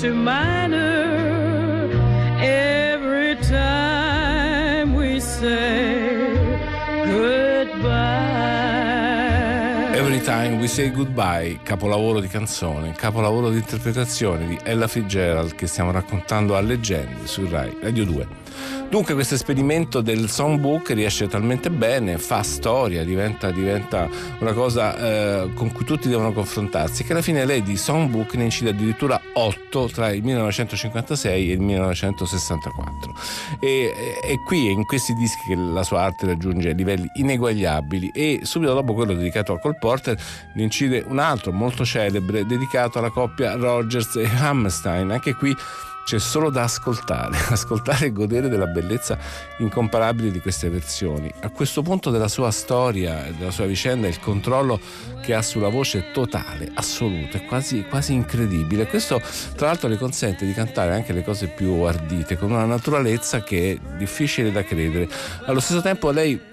To 0.10 0.16
minor 0.16 0.59
Every 10.10 10.26
Time 10.26 10.58
We 10.58 10.68
Say 10.68 10.90
Goodbye, 10.90 11.60
capolavoro 11.62 12.20
di 12.20 12.28
canzone, 12.28 12.94
capolavoro 12.94 13.52
di 13.52 13.58
interpretazione 13.58 14.48
di 14.48 14.58
Ella 14.64 14.88
Fitzgerald 14.88 15.54
che 15.54 15.68
stiamo 15.68 15.92
raccontando 15.92 16.56
a 16.56 16.62
leggende 16.62 17.28
su 17.28 17.48
Rai 17.48 17.78
Radio 17.80 18.06
2. 18.06 18.28
Dunque 18.90 19.14
questo 19.14 19.36
esperimento 19.36 20.02
del 20.02 20.32
songbook 20.32 20.90
riesce 20.94 21.28
talmente 21.28 21.70
bene, 21.70 22.18
fa 22.18 22.42
storia, 22.42 23.04
diventa, 23.04 23.52
diventa 23.52 24.10
una 24.40 24.54
cosa 24.54 24.98
eh, 25.44 25.54
con 25.54 25.72
cui 25.72 25.86
tutti 25.86 26.10
devono 26.10 26.34
confrontarsi, 26.34 27.04
che 27.04 27.12
alla 27.12 27.22
fine 27.22 27.46
lei 27.46 27.62
di 27.62 27.78
songbook 27.78 28.34
ne 28.34 28.46
incide 28.46 28.72
addirittura 28.72 29.22
8 29.34 29.90
tra 29.90 30.10
il 30.10 30.24
1956 30.24 31.52
e 31.52 31.54
il 31.54 31.60
1964. 31.60 33.14
E, 33.60 33.94
è 34.24 34.34
qui, 34.44 34.72
in 34.72 34.84
questi 34.86 35.14
dischi, 35.14 35.50
che 35.50 35.56
la 35.56 35.84
sua 35.84 36.02
arte 36.02 36.26
raggiunge 36.26 36.72
livelli 36.72 37.08
ineguagliabili 37.14 38.10
e 38.12 38.40
subito 38.42 38.74
dopo 38.74 38.96
quello 38.96 39.14
dedicato 39.14 39.54
a 39.54 39.60
Cole 39.60 39.78
Porter 40.00 40.18
ne 40.54 40.64
incide 40.64 41.04
un 41.06 41.20
altro 41.20 41.52
molto 41.52 41.86
celebre 41.86 42.46
dedicato 42.46 43.00
alla 43.00 43.10
coppia 43.10 43.56
Rogers 43.56 44.16
e 44.16 44.30
Hammerstein, 44.40 45.12
anche 45.12 45.36
qui 45.36 45.56
c'è 46.06 46.18
solo 46.18 46.50
da 46.50 46.64
ascoltare, 46.64 47.38
ascoltare 47.50 48.08
e 48.08 48.12
godere 48.12 48.50
della 48.50 48.66
bellezza 48.66 49.16
incomparabile 49.60 50.32
di 50.32 50.40
queste 50.40 50.70
versioni. 50.70 51.32
A 51.42 51.50
questo 51.50 51.84
punto 51.84 52.10
della 52.10 52.28
sua 52.28 52.50
storia, 52.50 53.32
della 53.38 53.52
sua 53.52 53.66
vicenda, 53.66 54.08
il 54.08 54.20
controllo 54.20 54.80
che 55.22 55.36
ha 55.36 55.44
sulla 55.44 55.70
voce 55.70 56.00
è 56.00 56.12
totale, 56.12 56.72
assoluto, 56.74 57.38
è 57.38 57.46
quasi, 57.46 57.84
quasi 57.84 58.14
incredibile. 58.14 58.88
Questo 58.88 59.22
tra 59.56 59.68
l'altro 59.68 59.88
le 59.88 59.98
consente 59.98 60.48
di 60.48 60.54
cantare 60.54 60.96
anche 60.96 61.14
le 61.14 61.24
cose 61.24 61.48
più 61.48 61.74
ardite 61.82 62.38
con 62.38 62.50
una 62.52 62.66
naturalezza 62.66 63.44
che 63.44 63.74
è 63.74 63.98
difficile 63.98 64.52
da 64.52 64.64
credere. 64.64 65.08
Allo 65.46 65.60
stesso 65.60 65.82
tempo 65.82 66.10
lei 66.10 66.49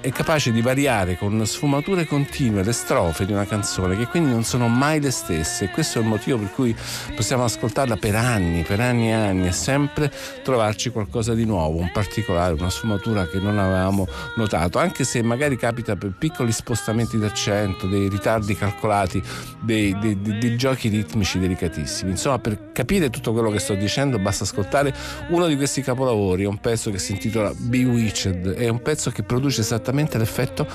è 0.00 0.10
capace 0.10 0.52
di 0.52 0.60
variare 0.60 1.16
con 1.18 1.44
sfumature 1.44 2.06
continue 2.06 2.62
le 2.62 2.72
strofe 2.72 3.26
di 3.26 3.32
una 3.32 3.46
canzone 3.46 3.96
che 3.96 4.06
quindi 4.06 4.30
non 4.30 4.44
sono 4.44 4.68
mai 4.68 5.00
le 5.00 5.10
stesse 5.10 5.64
e 5.64 5.70
questo 5.70 5.98
è 5.98 6.02
il 6.02 6.08
motivo 6.08 6.38
per 6.38 6.52
cui 6.52 6.74
possiamo 7.16 7.42
ascoltarla 7.44 7.96
per 7.96 8.14
anni, 8.14 8.62
per 8.62 8.78
anni 8.80 9.08
e 9.08 9.12
anni 9.12 9.46
e 9.48 9.52
sempre 9.52 10.12
trovarci 10.42 10.90
qualcosa 10.90 11.34
di 11.34 11.44
nuovo, 11.44 11.78
un 11.78 11.90
particolare, 11.90 12.54
una 12.54 12.70
sfumatura 12.70 13.26
che 13.26 13.38
non 13.38 13.58
avevamo 13.58 14.06
notato, 14.36 14.78
anche 14.78 15.02
se 15.02 15.20
magari 15.22 15.56
capita 15.56 15.96
per 15.96 16.12
piccoli 16.16 16.52
spostamenti 16.52 17.18
d'accento, 17.18 17.88
dei 17.88 18.08
ritardi 18.08 18.54
calcolati, 18.54 19.22
dei, 19.60 19.98
dei, 19.98 20.20
dei, 20.20 20.38
dei 20.38 20.56
giochi 20.56 20.88
ritmici 20.88 21.38
delicatissimi. 21.40 22.12
Insomma, 22.12 22.38
per 22.38 22.70
capire 22.72 23.10
tutto 23.10 23.32
quello 23.32 23.50
che 23.50 23.58
sto 23.58 23.74
dicendo 23.74 24.18
basta 24.18 24.44
ascoltare 24.44 24.94
uno 25.30 25.46
di 25.46 25.56
questi 25.56 25.82
capolavori, 25.82 26.44
un 26.44 26.58
pezzo 26.58 26.90
che 26.90 26.98
si 26.98 27.12
intitola 27.12 27.52
Bewitched, 27.56 28.54
è 28.54 28.68
un 28.68 28.80
pezzo 28.80 29.10
che 29.10 29.22
produce 29.24 29.62
esattamente 29.62 30.18
l'effetto 30.18 30.66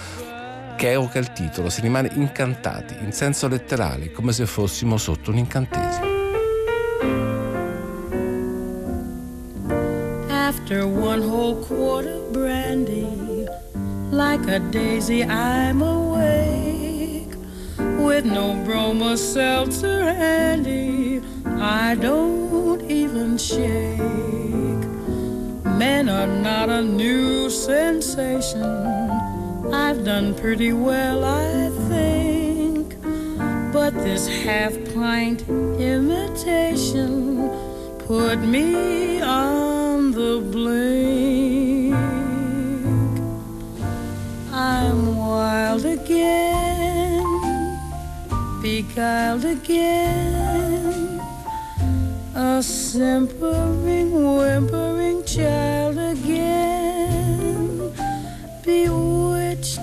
che 0.75 0.91
evoca 0.91 1.19
il 1.19 1.33
titolo, 1.33 1.69
si 1.69 1.81
rimane 1.81 2.09
incantati, 2.13 2.95
in 3.01 3.11
senso 3.11 3.49
letterale, 3.49 4.11
come 4.11 4.31
se 4.31 4.45
fossimo 4.45 4.97
sotto 4.97 5.31
un 5.31 5.37
incantesimo. 5.37 6.07
After 10.29 10.85
one 10.85 11.21
whole 11.21 11.65
quart 11.65 12.05
of 12.05 12.31
brandy, 12.31 13.45
like 14.09 14.47
a 14.49 14.59
daisy, 14.71 15.21
I'm 15.21 15.81
awake. 15.81 17.35
With 17.97 18.23
no 18.23 18.55
broma 18.65 19.17
seltzer 19.17 20.03
handy, 20.03 21.21
I 21.45 21.95
don't 21.95 22.81
even 22.89 23.37
shake. 23.37 24.78
Men 25.79 26.09
are 26.09 26.27
not 26.27 26.67
a 26.67 26.81
new 26.81 27.49
sensation. 27.49 28.61
I've 29.71 30.03
done 30.03 30.35
pretty 30.35 30.73
well, 30.73 31.23
I 31.23 31.69
think. 31.87 33.01
But 33.71 33.93
this 33.93 34.27
half 34.27 34.73
pint 34.93 35.47
imitation 35.79 37.49
put 37.99 38.39
me 38.39 39.21
on 39.21 40.11
the 40.11 40.41
blink. 40.51 41.95
I'm 44.51 45.15
wild 45.15 45.85
again, 45.85 47.23
beguiled 48.61 49.45
again, 49.45 50.48
a 52.41 52.63
simpering, 52.63 54.11
whimpering 54.37 55.21
child 55.25 55.97
again, 55.97 57.91
bewitched, 58.63 59.81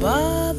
bothered, 0.00 0.49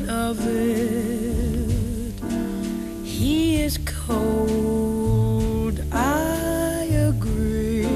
what 0.00 0.08
of 0.08 0.38
it? 0.46 2.14
He 3.04 3.60
is 3.62 3.78
cold, 3.84 5.80
I 5.92 6.88
agree. 7.08 7.86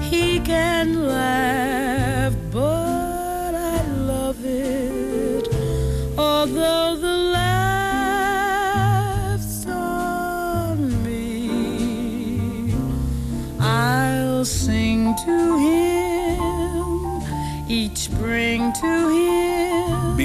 He 0.00 0.40
can 0.40 1.06
laugh, 1.06 2.34
but 2.50 3.54
I 3.54 3.82
love 3.86 4.44
it. 4.44 5.48
Although 6.18 6.96
the 6.96 7.16
laugh's 7.38 8.86
on 9.66 11.04
me, 11.04 12.74
I'll 13.60 14.44
sing 14.44 15.14
to 15.24 15.58
him 15.58 16.10
each 17.68 17.98
spring. 17.98 18.72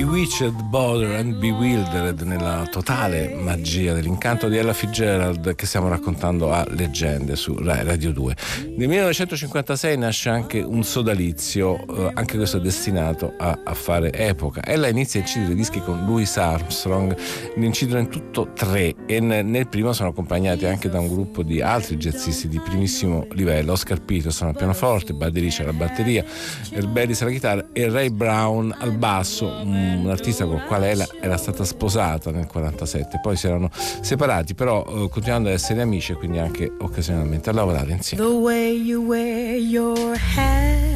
Bewitched, 0.06 0.62
Bother 0.70 1.15
and 1.15 1.34
Bewildered 1.39 2.22
nella 2.22 2.68
totale 2.70 3.34
magia 3.34 3.91
dell'incanto 3.91 4.48
di 4.48 4.56
Ella 4.56 4.72
Fitzgerald 4.72 5.56
che 5.56 5.65
stiamo 5.65 5.88
raccontando 5.88 6.52
a 6.52 6.63
Leggende 6.70 7.36
su 7.36 7.56
Radio 7.58 8.12
2. 8.12 8.36
Nel 8.78 8.88
1956 8.88 9.98
nasce 9.98 10.30
anche 10.30 10.62
un 10.62 10.84
sodalizio, 10.84 11.88
eh, 11.88 12.12
anche 12.13 12.38
questo 12.38 12.60
destinato 12.60 13.34
a, 13.36 13.60
a, 13.63 13.74
fare 13.74 14.13
epoca. 14.13 14.63
Ella 14.63 14.88
inizia 14.89 15.20
a 15.20 15.24
incidere 15.24 15.56
dischi 15.56 15.80
con 15.80 16.06
Louis 16.06 16.38
Armstrong, 16.38 17.18
ne 17.56 17.65
incidono 17.65 18.00
in 18.02 18.10
tutto 18.10 18.52
tre 18.54 18.94
e 19.08 19.20
nel, 19.20 19.68
primo 19.68 19.91
sono 19.91 20.10
accompagnati 20.10 20.68
anche 20.68 20.88
da 20.88 21.00
un 21.00 21.08
gruppo 21.08 21.41
di 21.41 21.62
altri 21.62 21.98
jazzisti 21.98 22.48
di 22.48 22.60
primissimo 22.60 23.26
livello, 23.32 23.72
Oscar 23.72 24.02
Peterson 24.02 24.50
al 24.50 24.56
pianoforte, 24.56 25.13
Buddy 25.13 25.52
alla 25.60 25.74
batteria, 25.74 26.24
Elberis 26.72 27.22
alla 27.22 27.32
chitarra 27.32 27.65
e 27.74 27.89
Ray 27.89 28.10
Brown 28.10 28.76
al 28.78 28.91
basso, 28.91 29.63
un 29.96 30.10
artista 30.10 30.46
con 30.46 30.58
il 30.58 30.64
quale 30.64 30.92
ella 30.92 31.08
era 31.22 31.38
stata 31.38 31.64
sposata 31.64 32.32
nel 32.32 32.48
47, 32.48 33.20
poi 33.22 33.36
si 33.36 33.48
erano 33.48 33.70
separati, 33.74 34.54
però 34.54 34.86
eh, 34.86 35.10
continuando 35.10 35.50
ad 35.50 35.56
essere 35.56 35.82
amici 35.82 36.12
e 36.12 36.16
quindi 36.16 36.40
anche 36.40 36.72
occasionalmente 36.80 37.50
a 37.50 37.54
lavorare 37.54 37.92
insieme. 37.92 38.24
The 38.24 38.30
way 38.30 38.76
you 38.76 39.04
wear 39.06 39.56
your 39.58 40.16
hat, 40.16 40.96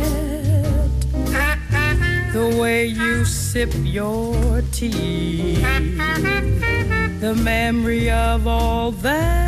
the 2.32 2.56
way 2.58 2.88
you 2.88 3.26
sip 3.26 3.74
your 3.84 4.64
tea, 4.72 5.58
the 7.20 7.34
memory 7.34 8.10
of 8.10 8.46
all 8.46 8.94
that. 9.02 9.48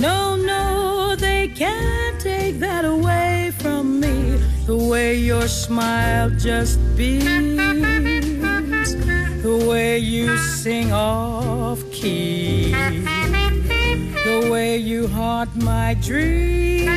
No, 0.00 0.36
no, 0.36 1.16
they 1.16 1.48
can't 1.48 2.20
take 2.20 2.58
that 2.60 2.84
away 2.84 3.37
from 3.60 4.00
me. 4.00 4.38
The 4.66 4.76
way 4.76 5.16
your 5.16 5.48
smile 5.48 6.30
just 6.30 6.78
beams, 6.96 7.56
the 9.42 9.66
way 9.68 9.98
you 9.98 10.36
sing 10.38 10.92
off 10.92 11.82
key, 11.90 12.72
the 12.72 14.48
way 14.50 14.76
you 14.76 15.08
haunt 15.08 15.56
my 15.56 15.94
dreams. 15.94 16.88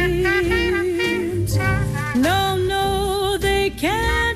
No, 2.15 2.57
no, 2.57 3.37
they 3.37 3.69
can't 3.69 4.30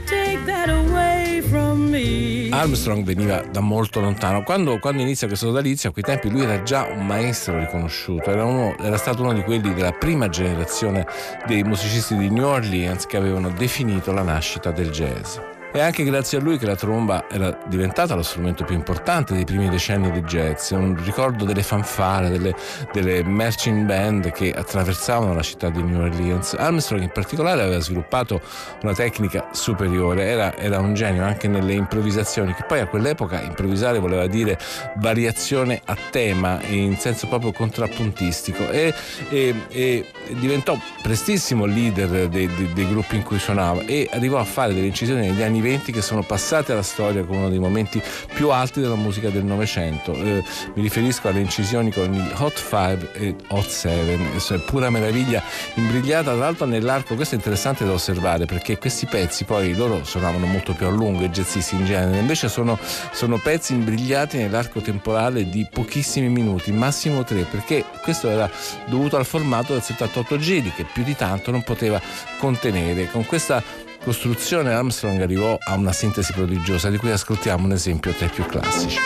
Armstrong 2.52 3.04
veniva 3.04 3.42
da 3.52 3.60
molto 3.60 4.00
lontano. 4.00 4.44
Quando, 4.44 4.80
quando 4.80 5.02
inizia 5.02 5.28
questo 5.28 5.48
sodalizio, 5.48 5.90
a 5.90 5.92
quei 5.92 6.04
tempi 6.04 6.30
lui 6.30 6.44
era 6.44 6.64
già 6.64 6.84
un 6.84 7.06
maestro 7.06 7.60
riconosciuto, 7.60 8.30
era, 8.30 8.46
uno, 8.46 8.78
era, 8.80 8.98
stato 8.98 9.22
uno 9.22 9.34
di 9.34 9.44
quelli 9.44 9.74
della 9.74 9.92
prima 9.92 10.30
generazione 10.30 11.06
dei 11.46 11.64
musicisti 11.64 12.16
di 12.16 12.30
New 12.30 12.46
Orleans 12.46 13.06
che 13.06 13.18
avevano 13.18 13.50
definito 13.50 14.12
la 14.12 14.24
nascita 14.24 14.72
del 14.72 14.90
jazz. 14.90 15.38
È 15.76 15.82
anche 15.82 16.06
grazie 16.06 16.38
a 16.38 16.42
lui 16.42 16.58
che 16.58 16.66
la 16.66 16.78
tromba 16.78 17.26
era 17.30 17.60
diventata 17.68 18.16
lo 18.16 18.24
strumento 18.24 18.64
più 18.64 18.76
importante 18.76 19.34
dei 19.34 19.44
primi 19.44 19.68
decenni 19.68 20.10
di 20.10 20.22
jazz, 20.22 20.72
un 20.72 20.96
ricordo 21.04 21.44
delle 21.44 21.64
fanfare, 21.64 22.30
delle, 22.30 22.56
delle 22.94 23.26
marching 23.26 23.86
band 23.86 24.32
che 24.32 24.54
attraversavano 24.54 25.34
la 25.34 25.42
città 25.42 25.70
di 25.70 25.84
New 25.84 26.00
Orleans. 26.00 26.54
Armstrong 26.54 27.04
in 27.04 27.10
particolare 27.10 27.62
aveva 27.62 27.82
sviluppato 27.82 28.40
una 28.84 28.94
tecnica 28.94 29.50
superiore, 29.52 30.24
era, 30.24 30.56
era 30.56 30.80
un 30.80 30.94
genio 30.94 31.26
anche 31.26 31.50
nelle 31.50 31.74
improvvisazioni, 31.74 32.54
che 32.54 32.64
poi 32.66 32.80
a 32.80 32.88
quell'epoca 32.88 33.42
improvvisare 33.42 34.00
voleva 34.00 34.28
dire 34.28 34.58
variazione 35.00 35.82
a 35.84 35.98
tema 36.10 36.58
in 36.68 36.96
senso 36.98 37.28
proprio 37.28 37.52
contrappuntistico. 37.52 38.70
E, 38.70 38.94
e, 39.28 39.54
e 39.68 40.06
diventò 40.40 40.78
prestissimo 41.02 41.66
leader 41.66 42.30
dei, 42.30 42.48
dei, 42.48 42.72
dei 42.72 42.88
gruppi 42.88 43.18
in 43.18 43.24
cui 43.24 43.40
suonava 43.40 43.82
e 43.82 44.08
arrivò 44.14 44.38
a 44.38 44.46
fare 44.46 44.74
delle 44.74 44.88
incisioni 44.88 45.28
negli 45.28 45.42
anni 45.42 45.64
eventi 45.66 45.92
che 45.92 46.02
sono 46.02 46.22
passati 46.22 46.72
alla 46.72 46.84
storia 46.84 47.24
come 47.24 47.40
uno 47.40 47.50
dei 47.50 47.60
momenti 47.60 48.02
più 48.34 48.52
alti 48.52 48.80
della 48.80 48.96
musica 48.96 49.30
del 49.30 49.44
Novecento. 49.44 50.14
Eh, 50.14 50.44
mi 50.76 50.82
riferisco 50.82 51.28
alle 51.28 51.40
incisioni 51.40 51.92
con 51.92 52.14
il 52.14 52.34
Hot 52.38 52.56
5 52.58 53.12
e 53.14 53.36
Hot 53.50 53.68
7, 53.68 54.20
è 54.54 54.58
pura 54.60 54.90
meraviglia, 54.90 55.42
imbrigliata 55.74 56.32
tra 56.32 56.36
l'altro 56.36 56.66
nell'arco, 56.66 57.16
questo 57.16 57.36
è 57.36 57.38
interessante 57.38 57.86
da 57.86 57.92
osservare 57.92 58.46
perché 58.46 58.78
questi 58.78 59.08
pezzi 59.08 59.44
poi 59.44 59.74
loro 59.76 60.04
suonavano 60.04 60.46
molto 60.46 60.74
più 60.74 60.86
a 60.86 60.90
lungo, 60.90 61.24
i 61.24 61.30
jazzisti 61.30 61.76
in 61.76 61.86
genere, 61.86 62.20
invece 62.20 62.48
sono, 62.48 62.78
sono 63.12 63.40
pezzi 63.40 63.74
imbrigliati 63.74 64.38
nell'arco 64.38 64.82
temporale 64.82 65.50
di 65.50 65.68
pochissimi 65.72 66.30
minuti, 66.30 66.72
massimo 66.72 67.24
tre, 67.24 67.44
perché 67.44 67.84
questo 68.02 68.30
era 68.30 68.50
dovuto 68.86 69.18
al 69.18 69.26
formato 69.26 69.74
del 69.74 69.82
78 69.82 70.38
giri 70.38 70.72
che 70.72 70.86
più 70.86 71.04
di 71.04 71.16
tanto 71.16 71.52
non 71.52 71.64
poteva 71.64 72.00
contenere. 72.38 73.10
Con 73.10 73.26
questa 73.26 73.64
costruzione 74.06 74.72
Armstrong 74.72 75.20
arrivò 75.20 75.58
a 75.60 75.74
una 75.74 75.92
sintesi 75.92 76.32
prodigiosa 76.32 76.92
di 76.92 76.98
cui 76.98 77.10
ascoltiamo 77.10 77.66
un 77.66 77.72
esempio 77.72 78.14
tra 78.14 78.28
i 78.28 78.30
più 78.30 78.46
classici. 78.46 79.00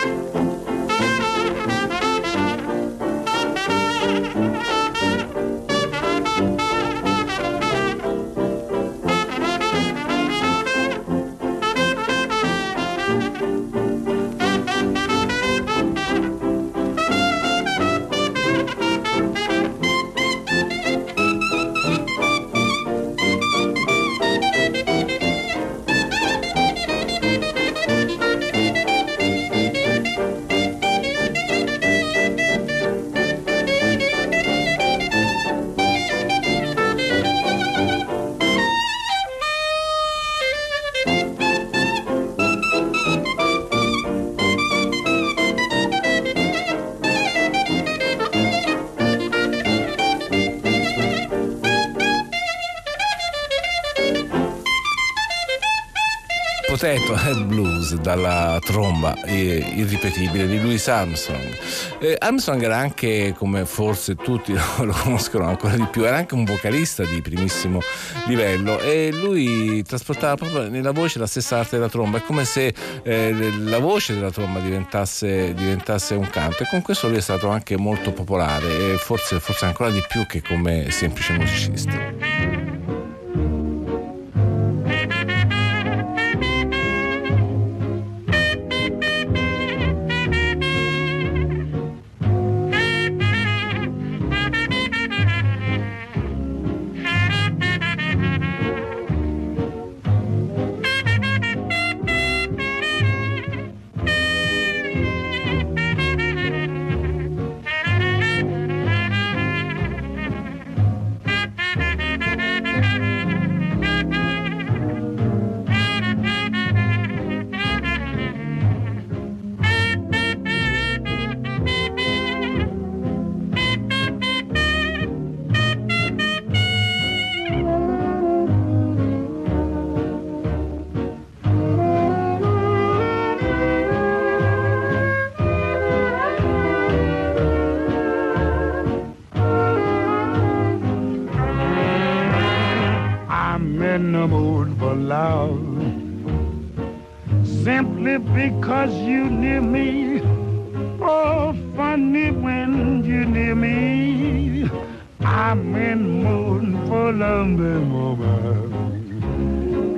Potato 56.80 57.14
Head 57.14 57.44
Blues 57.44 57.94
dalla 57.96 58.58
tromba 58.64 59.14
irripetibile 59.26 60.46
di 60.46 60.58
Louis 60.62 60.88
Armstrong. 60.88 61.54
Eh, 61.98 62.16
Armstrong 62.18 62.62
era 62.62 62.78
anche, 62.78 63.34
come 63.36 63.66
forse 63.66 64.14
tutti 64.14 64.54
lo 64.80 64.92
conoscono 65.02 65.46
ancora 65.46 65.76
di 65.76 65.86
più, 65.90 66.06
era 66.06 66.16
anche 66.16 66.32
un 66.32 66.44
vocalista 66.44 67.04
di 67.04 67.20
primissimo 67.20 67.80
livello 68.28 68.80
e 68.80 69.10
lui 69.12 69.82
trasportava 69.82 70.36
proprio 70.36 70.70
nella 70.70 70.92
voce 70.92 71.18
la 71.18 71.26
stessa 71.26 71.58
arte 71.58 71.76
della 71.76 71.90
tromba. 71.90 72.16
È 72.16 72.22
come 72.22 72.46
se 72.46 72.72
eh, 73.02 73.52
la 73.58 73.78
voce 73.78 74.14
della 74.14 74.30
tromba 74.30 74.58
diventasse, 74.60 75.52
diventasse, 75.52 76.14
un 76.14 76.30
canto 76.30 76.62
e 76.62 76.66
con 76.66 76.80
questo 76.80 77.08
lui 77.08 77.18
è 77.18 77.20
stato 77.20 77.48
anche 77.48 77.76
molto 77.76 78.10
popolare 78.10 78.92
e 78.92 78.96
forse, 78.96 79.38
forse 79.38 79.66
ancora 79.66 79.90
di 79.90 80.02
più 80.08 80.24
che 80.24 80.40
come 80.40 80.90
semplice 80.90 81.34
musicista. 81.34 82.29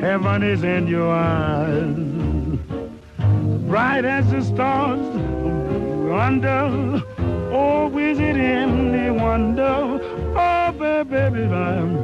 Heaven 0.00 0.42
is 0.42 0.62
in 0.62 0.86
your 0.86 1.12
eyes, 1.12 1.96
bright 3.68 4.04
as 4.04 4.30
the 4.30 4.42
stars 4.42 5.00
under. 6.10 7.02
Oh, 7.52 7.98
is 7.98 8.18
it 8.18 8.36
any 8.36 9.10
wonder? 9.10 10.00
Oh, 10.36 10.72
baby, 10.78 11.10
baby, 11.10 11.44
I'm 11.44 11.96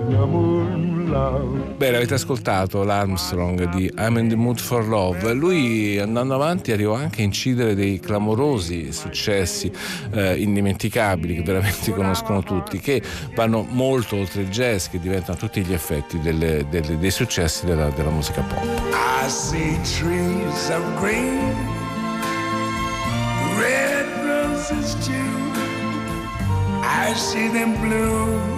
in 0.73 0.97
the 0.97 0.98
Beh, 1.09 1.95
avete 1.95 2.15
ascoltato 2.15 2.85
l'Armstrong 2.85 3.71
di 3.71 3.91
I'm 3.97 4.19
in 4.19 4.29
the 4.29 4.35
Mood 4.35 4.59
for 4.59 4.87
Love. 4.87 5.33
Lui 5.33 5.99
andando 5.99 6.35
avanti 6.35 6.71
arrivò 6.71 6.95
anche 6.95 7.23
a 7.23 7.25
incidere 7.25 7.75
dei 7.75 7.99
clamorosi 7.99 8.93
successi 8.93 9.73
eh, 10.11 10.37
indimenticabili 10.37 11.37
che 11.37 11.43
veramente 11.43 11.93
conoscono 11.95 12.43
tutti, 12.43 12.79
che 12.79 13.03
vanno 13.35 13.67
molto 13.71 14.17
oltre 14.17 14.43
il 14.43 14.49
jazz, 14.51 14.89
che 14.89 15.01
diventano 15.01 15.39
tutti 15.39 15.63
gli 15.63 15.73
effetti 15.73 16.21
delle, 16.21 16.67
delle, 16.69 16.99
dei 16.99 17.11
successi 17.11 17.65
della, 17.65 17.89
della 17.89 18.11
musica 18.11 18.43
pop. 18.43 18.63
I 18.93 19.31
see 19.31 19.79
trees 19.83 20.69
of 20.69 21.01
green, 21.01 21.55
red 23.59 24.07
roses 24.27 24.95
too. 25.07 25.39
I 26.83 27.15
see 27.15 27.49
them 27.51 27.81
bloom 27.81 28.58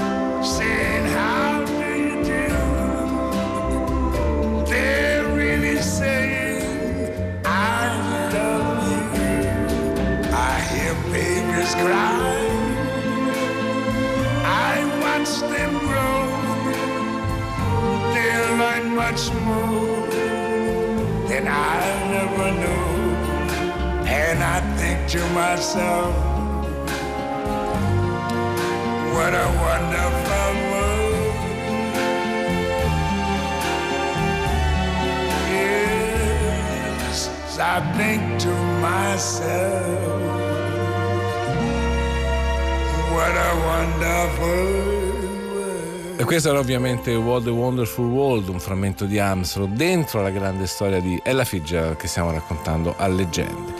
to 25.11 25.19
myself, 25.33 26.15
what 29.13 29.33
a 29.33 29.47
wonderful 29.59 30.53
world. 30.71 31.35
Yes, 35.51 37.27
I 37.59 37.81
think 37.97 38.39
to 38.39 38.53
myself, 38.79 40.21
what 43.11 43.35
a 43.35 43.51
wonderful. 43.67 44.99
E 46.17 46.23
questo 46.23 46.49
era 46.49 46.59
ovviamente 46.59 47.15
What 47.15 47.47
a 47.47 47.51
Wonderful 47.51 48.05
World, 48.05 48.47
un 48.47 48.59
frammento 48.61 49.05
di 49.05 49.19
Armstrong 49.19 49.73
dentro 49.73 50.21
la 50.21 50.29
grande 50.29 50.67
storia 50.67 51.01
di 51.01 51.19
Ella 51.21 51.43
Fitzgerald 51.43 51.97
che 51.97 52.07
stiamo 52.07 52.31
raccontando 52.31 52.95
a 52.97 53.07
leggende. 53.07 53.70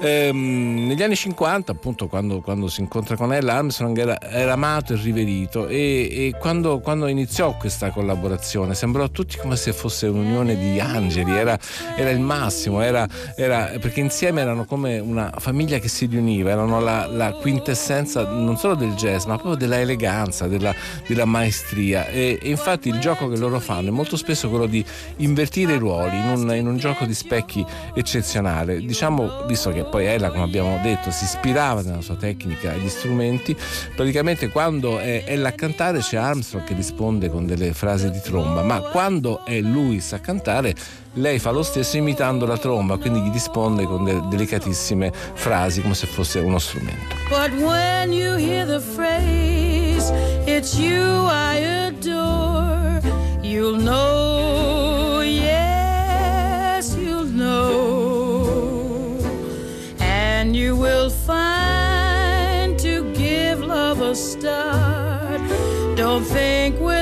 Ehm, 0.00 0.86
negli 0.86 1.02
anni 1.02 1.16
50, 1.16 1.72
appunto, 1.72 2.06
quando, 2.06 2.40
quando, 2.40 2.68
si 2.68 2.80
incontra 2.80 3.16
con 3.16 3.32
Ella, 3.32 3.54
Armstrong 3.54 3.98
era, 3.98 4.20
era 4.20 4.52
amato 4.52 4.92
e 4.92 4.96
riverito 4.96 5.66
e, 5.66 5.76
e 6.10 6.34
quando, 6.38 6.78
quando, 6.78 7.08
iniziò 7.08 7.56
questa 7.56 7.90
collaborazione 7.90 8.74
sembrò 8.74 9.02
a 9.02 9.08
tutti 9.08 9.36
come 9.38 9.56
se 9.56 9.72
fosse 9.72 10.06
un'unione 10.06 10.56
di 10.56 10.78
angeli, 10.78 11.32
era, 11.32 11.58
era 11.96 12.10
il 12.10 12.20
massimo, 12.20 12.80
era, 12.80 13.08
era, 13.34 13.72
perché 13.80 13.98
insieme 13.98 14.40
erano 14.40 14.64
come 14.66 15.00
una 15.00 15.32
famiglia 15.38 15.78
che 15.78 15.88
si 15.88 16.06
riuniva, 16.06 16.50
erano 16.50 16.80
la, 16.80 17.06
la 17.06 17.32
quintessenza 17.32 18.24
non 18.28 18.56
solo 18.56 18.76
del 18.76 18.92
jazz, 18.92 19.24
ma 19.24 19.34
proprio 19.34 19.56
della 19.56 19.80
eleganza, 19.80 20.46
della, 20.46 20.72
della 21.08 21.24
maestria. 21.24 22.06
E, 22.06 22.38
e, 22.40 22.50
infatti 22.50 22.88
il 22.88 23.00
gioco 23.00 23.28
che 23.28 23.36
loro 23.36 23.58
fanno 23.58 23.88
è 23.88 23.92
molto 23.92 24.16
spesso 24.16 24.48
quello 24.48 24.66
di 24.66 24.84
invertire 25.16 25.74
i 25.74 25.78
ruoli 25.78 26.18
in 26.18 26.28
un, 26.28 26.54
in 26.54 26.66
un 26.68 26.76
gioco 26.76 27.04
di 27.04 27.14
specchi 27.14 27.64
eccezionale. 27.94 28.78
Diciamo, 28.78 29.44
visto 29.46 29.70
che 29.70 29.86
poi 29.88 30.06
ella, 30.06 30.30
come 30.30 30.44
abbiamo 30.44 30.78
detto, 30.82 31.10
si 31.10 31.24
ispirava 31.24 31.82
nella 31.82 32.00
sua 32.00 32.16
tecnica 32.16 32.72
agli 32.72 32.88
strumenti, 32.88 33.56
praticamente 33.94 34.48
quando 34.50 34.98
è 34.98 35.24
ella 35.26 35.48
a 35.48 35.52
cantare 35.52 35.98
c'è 36.00 36.16
Armstrong 36.16 36.64
che 36.64 36.74
risponde 36.74 37.28
con 37.28 37.46
delle 37.46 37.72
frasi 37.72 38.10
di 38.10 38.20
tromba, 38.20 38.62
ma 38.62 38.80
quando 38.80 39.44
è 39.44 39.60
lui 39.60 40.02
a 40.10 40.18
cantare 40.18 40.74
lei 41.14 41.38
fa 41.38 41.50
lo 41.50 41.62
stesso 41.62 41.96
imitando 41.96 42.46
la 42.46 42.58
tromba, 42.58 42.96
quindi 42.96 43.20
gli 43.20 43.32
risponde 43.32 43.84
con 43.84 44.04
delle 44.04 44.22
delicatissime 44.28 45.12
frasi 45.12 45.82
come 45.82 45.94
se 45.94 46.06
fosse 46.06 46.38
uno 46.38 46.58
strumento. 46.58 47.16
But 47.28 47.52
when 47.60 48.12
you 48.12 48.36
hear 48.36 48.66
the 48.66 48.80
phrase, 48.80 50.12
it's 50.46 50.78
you 50.78 51.26
I 51.28 51.86
adore, 51.86 53.00
you'll 53.42 53.80
know, 53.80 54.47
And 60.48 60.56
you 60.56 60.76
will 60.76 61.10
find 61.10 62.78
to 62.78 63.12
give 63.12 63.60
love 63.60 64.00
a 64.00 64.16
start. 64.16 65.42
Don't 65.94 66.24
think 66.24 66.80
with 66.80 66.97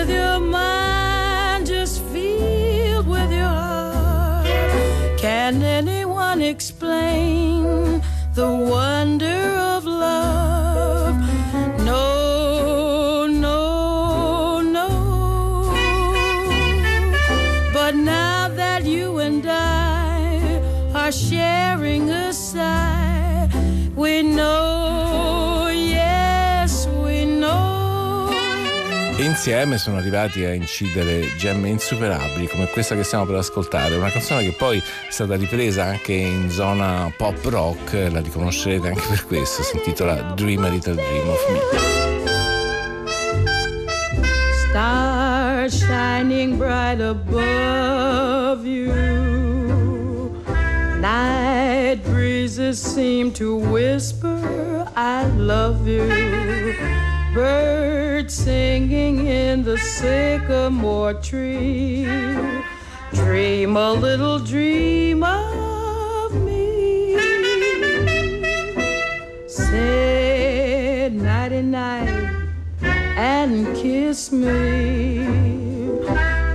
insieme 29.46 29.78
sono 29.78 29.98
arrivati 29.98 30.44
a 30.44 30.52
incidere 30.52 31.36
gemme 31.36 31.68
insuperabili 31.68 32.48
come 32.48 32.66
questa 32.66 32.96
che 32.96 33.04
stiamo 33.04 33.26
per 33.26 33.36
ascoltare, 33.36 33.94
una 33.94 34.10
canzone 34.10 34.42
che 34.42 34.50
poi 34.50 34.78
è 34.78 34.82
stata 35.08 35.36
ripresa 35.36 35.84
anche 35.84 36.14
in 36.14 36.50
zona 36.50 37.12
pop 37.16 37.44
rock, 37.44 37.92
la 38.10 38.18
riconoscerete 38.18 38.88
anche 38.88 39.02
per 39.08 39.24
questo, 39.24 39.62
si 39.62 39.76
intitola 39.76 40.32
Dream 40.34 40.64
a 40.64 40.68
Little 40.68 40.94
Dream 40.94 41.28
of 41.28 41.50
Me. 41.52 41.60
Stars 44.68 45.76
shining 45.76 46.56
bright 46.56 47.00
above 47.00 48.66
you. 48.66 50.34
Night 50.98 52.02
breezes 52.02 52.80
seem 52.80 53.30
to 53.34 53.54
whisper, 53.54 54.90
I 54.96 55.24
love 55.36 55.86
you. 55.86 56.95
Birds 57.36 58.32
singing 58.32 59.26
in 59.26 59.62
the 59.62 59.76
sycamore 59.76 61.12
tree. 61.20 62.06
Dream 63.12 63.76
a 63.76 63.92
little 63.92 64.38
dream 64.38 65.22
of 65.22 66.32
me. 66.32 67.14
Say 69.46 71.10
nighty 71.12 71.60
night 71.60 72.48
and 72.80 73.76
kiss 73.76 74.32
me. 74.32 75.26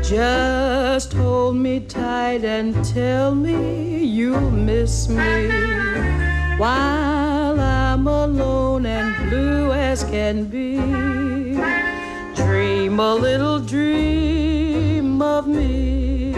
Just 0.02 1.14
hold 1.14 1.58
me 1.58 1.82
tight 1.82 2.44
and 2.44 2.84
tell 2.84 3.36
me 3.36 4.04
you'll 4.04 4.50
miss 4.50 5.08
me 5.08 5.48
while 6.58 7.31
I'm 8.02 8.08
alone 8.08 8.88
and 8.88 9.30
blue 9.30 9.72
as 9.74 10.04
can 10.06 10.46
be. 10.46 10.78
Dream 12.34 13.00
a 13.00 13.14
little 13.14 13.60
dream 13.60 15.22
of 15.22 15.48
me. 15.48 16.34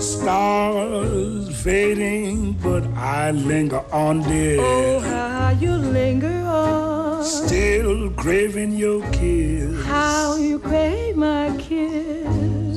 Stars 0.00 1.62
fading, 1.62 2.54
but 2.54 2.84
I 2.96 3.30
linger 3.30 3.84
on, 3.92 4.22
dear. 4.22 4.58
Oh, 4.60 4.98
how 4.98 5.50
you 5.50 5.76
linger 5.76 6.42
on. 6.44 7.22
Still 7.22 8.10
craving 8.14 8.72
your 8.72 9.08
kiss. 9.12 9.84
How 9.86 10.34
you 10.34 10.58
crave 10.58 11.16
my 11.16 11.56
kiss. 11.58 12.26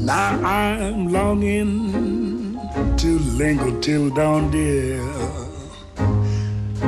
Now 0.05 0.39
I'm 0.43 1.11
longing 1.11 2.59
to 2.97 3.17
linger 3.17 3.82
till 3.82 4.11
dawn, 4.11 4.51
dear. 4.51 5.40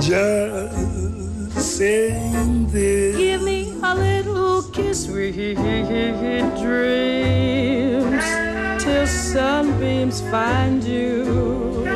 Just 0.07 1.77
saying 1.77 2.67
this. 2.67 3.15
Give 3.15 3.41
me 3.41 3.73
a 3.81 3.95
little 3.95 4.63
kiss, 4.71 5.05
sweet 5.05 5.33
dreams, 6.61 8.25
till 8.83 9.07
sunbeams 9.07 10.19
find 10.29 10.83
you. 10.83 11.87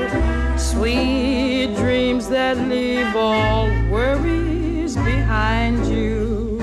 Sweet 0.57 1.75
dreams 1.75 2.29
that 2.29 2.57
leave 2.69 3.13
all 3.13 3.67
worries 3.91 4.95
behind 4.95 5.85
you. 5.87 6.57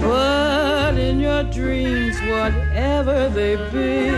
But 0.00 0.96
in 0.96 1.20
your 1.20 1.42
dreams, 1.44 2.18
whatever 2.22 3.28
they 3.28 3.56
be, 3.70 4.10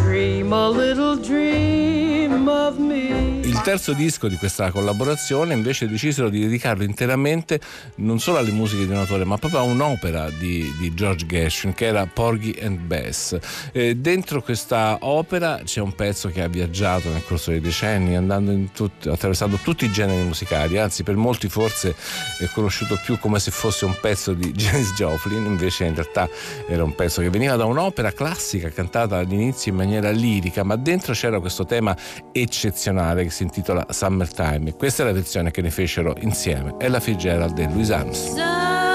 dream 0.00 0.52
a 0.52 0.68
little 0.68 1.16
dream 1.16 1.81
terzo 3.62 3.92
disco 3.92 4.26
di 4.26 4.36
questa 4.38 4.72
collaborazione 4.72 5.54
invece 5.54 5.86
decisero 5.86 6.28
di 6.28 6.40
dedicarlo 6.40 6.82
interamente 6.82 7.60
non 7.96 8.18
solo 8.18 8.38
alle 8.38 8.50
musiche 8.50 8.86
di 8.86 8.90
un 8.90 8.98
autore 8.98 9.24
ma 9.24 9.38
proprio 9.38 9.60
a 9.60 9.62
un'opera 9.62 10.30
di, 10.30 10.74
di 10.80 10.92
George 10.94 11.26
Gershwin 11.26 11.72
che 11.72 11.86
era 11.86 12.04
Porgy 12.06 12.58
and 12.60 12.78
Bess. 12.78 13.38
Eh, 13.70 13.94
dentro 13.94 14.42
questa 14.42 14.98
opera 15.02 15.60
c'è 15.64 15.80
un 15.80 15.94
pezzo 15.94 16.28
che 16.28 16.42
ha 16.42 16.48
viaggiato 16.48 17.08
nel 17.10 17.24
corso 17.24 17.52
dei 17.52 17.60
decenni 17.60 18.18
tutti, 18.72 19.08
attraversando 19.08 19.56
tutti 19.62 19.84
i 19.84 19.92
generi 19.92 20.24
musicali, 20.24 20.78
anzi 20.78 21.04
per 21.04 21.14
molti 21.14 21.48
forse 21.48 21.94
è 22.40 22.48
conosciuto 22.52 22.98
più 23.04 23.16
come 23.20 23.38
se 23.38 23.52
fosse 23.52 23.84
un 23.84 23.96
pezzo 24.00 24.32
di 24.32 24.50
Janis 24.52 24.92
Joplin, 24.94 25.44
invece 25.44 25.84
in 25.84 25.94
realtà 25.94 26.28
era 26.66 26.82
un 26.82 26.96
pezzo 26.96 27.20
che 27.20 27.30
veniva 27.30 27.54
da 27.54 27.64
un'opera 27.64 28.10
classica 28.10 28.70
cantata 28.70 29.18
all'inizio 29.18 29.70
in 29.70 29.78
maniera 29.78 30.10
lirica, 30.10 30.64
ma 30.64 30.74
dentro 30.74 31.12
c'era 31.12 31.38
questo 31.38 31.64
tema 31.64 31.96
eccezionale 32.32 33.22
che 33.22 33.30
si 33.30 33.50
intitola 33.52 33.86
Summertime. 33.90 34.74
Questa 34.74 35.02
è 35.02 35.06
la 35.06 35.12
versione 35.12 35.50
che 35.50 35.60
ne 35.60 35.70
fecero 35.70 36.14
insieme 36.20 36.74
Ella 36.78 37.00
Fitzgerald 37.00 37.58
e 37.58 37.66
Louis 37.66 37.90
Armstrong. 37.90 38.91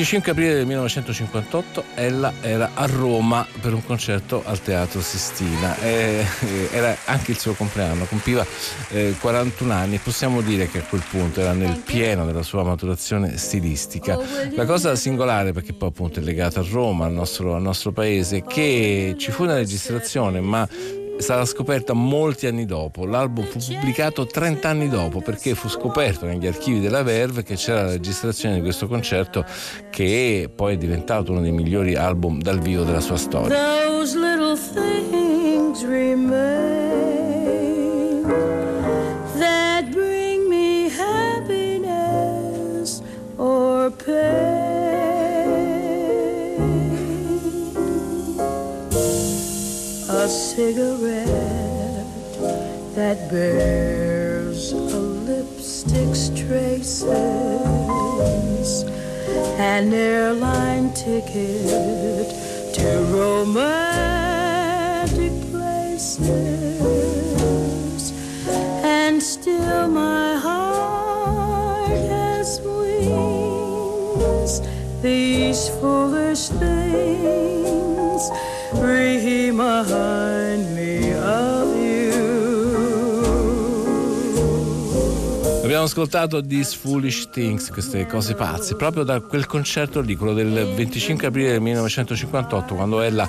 25 0.00 0.30
aprile 0.30 0.54
del 0.54 0.64
1958 0.64 1.84
ella 1.94 2.32
era 2.40 2.70
a 2.72 2.86
Roma 2.86 3.46
per 3.60 3.74
un 3.74 3.84
concerto 3.84 4.42
al 4.46 4.62
Teatro 4.62 5.02
Sistina. 5.02 5.78
E, 5.78 6.24
era 6.72 6.96
anche 7.04 7.32
il 7.32 7.38
suo 7.38 7.52
compleanno, 7.52 8.06
compiva 8.06 8.46
eh, 8.88 9.14
41 9.20 9.72
anni 9.74 9.98
possiamo 9.98 10.40
dire 10.40 10.70
che 10.70 10.78
a 10.78 10.82
quel 10.84 11.02
punto 11.06 11.42
era 11.42 11.52
nel 11.52 11.82
pieno 11.84 12.24
della 12.24 12.42
sua 12.42 12.62
maturazione 12.62 13.36
stilistica. 13.36 14.18
La 14.54 14.64
cosa 14.64 14.96
singolare, 14.96 15.52
perché 15.52 15.74
poi 15.74 15.88
appunto 15.90 16.18
è 16.18 16.22
legata 16.22 16.60
a 16.60 16.66
Roma, 16.66 17.04
al 17.04 17.12
nostro, 17.12 17.54
al 17.54 17.62
nostro 17.62 17.92
paese, 17.92 18.38
è 18.38 18.44
che 18.44 19.16
ci 19.18 19.30
fu 19.30 19.42
una 19.42 19.56
registrazione, 19.56 20.40
ma 20.40 20.66
sarà 21.20 21.44
scoperta 21.44 21.92
molti 21.92 22.46
anni 22.46 22.66
dopo. 22.66 23.04
L'album 23.04 23.44
fu 23.44 23.58
pubblicato 23.58 24.26
30 24.26 24.68
anni 24.68 24.88
dopo 24.88 25.20
perché 25.20 25.54
fu 25.54 25.68
scoperto 25.68 26.26
negli 26.26 26.46
archivi 26.46 26.80
della 26.80 27.02
Verve 27.02 27.42
che 27.42 27.56
c'era 27.56 27.82
la 27.82 27.90
registrazione 27.90 28.56
di 28.56 28.60
questo 28.60 28.86
concerto 28.86 29.44
che 29.90 30.50
poi 30.54 30.74
è 30.74 30.76
diventato 30.76 31.32
uno 31.32 31.40
dei 31.40 31.52
migliori 31.52 31.94
album 31.94 32.40
dal 32.40 32.60
vivo 32.60 32.84
della 32.84 33.00
sua 33.00 33.16
storia. 33.16 33.56
Bears 53.30 54.72
a 54.72 54.76
lipstick's 54.76 56.30
traces, 56.30 57.06
an 59.58 59.92
airline 59.94 60.92
ticket 60.94 62.74
to 62.74 63.04
romantic 63.12 63.79
Abbiamo 85.80 85.98
ascoltato 85.98 86.46
These 86.46 86.76
Foolish 86.76 87.30
Things, 87.30 87.70
queste 87.70 88.06
cose 88.06 88.34
pazze, 88.34 88.76
proprio 88.76 89.02
da 89.02 89.18
quel 89.20 89.46
concerto 89.46 90.02
lì, 90.02 90.14
quello 90.14 90.34
del 90.34 90.74
25 90.76 91.26
aprile 91.26 91.52
del 91.52 91.62
1958, 91.62 92.74
quando 92.74 93.00
ella 93.00 93.26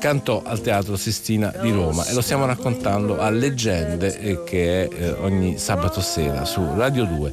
cantò 0.00 0.40
al 0.42 0.62
Teatro 0.62 0.96
Sistina 0.96 1.52
di 1.60 1.70
Roma 1.70 2.06
e 2.06 2.14
lo 2.14 2.22
stiamo 2.22 2.46
raccontando 2.46 3.20
a 3.20 3.28
Leggende 3.28 4.18
eh, 4.18 4.42
che 4.44 4.88
è 4.88 4.94
eh, 4.94 5.10
ogni 5.10 5.58
sabato 5.58 6.00
sera 6.00 6.46
su 6.46 6.66
Radio 6.74 7.04
2. 7.04 7.32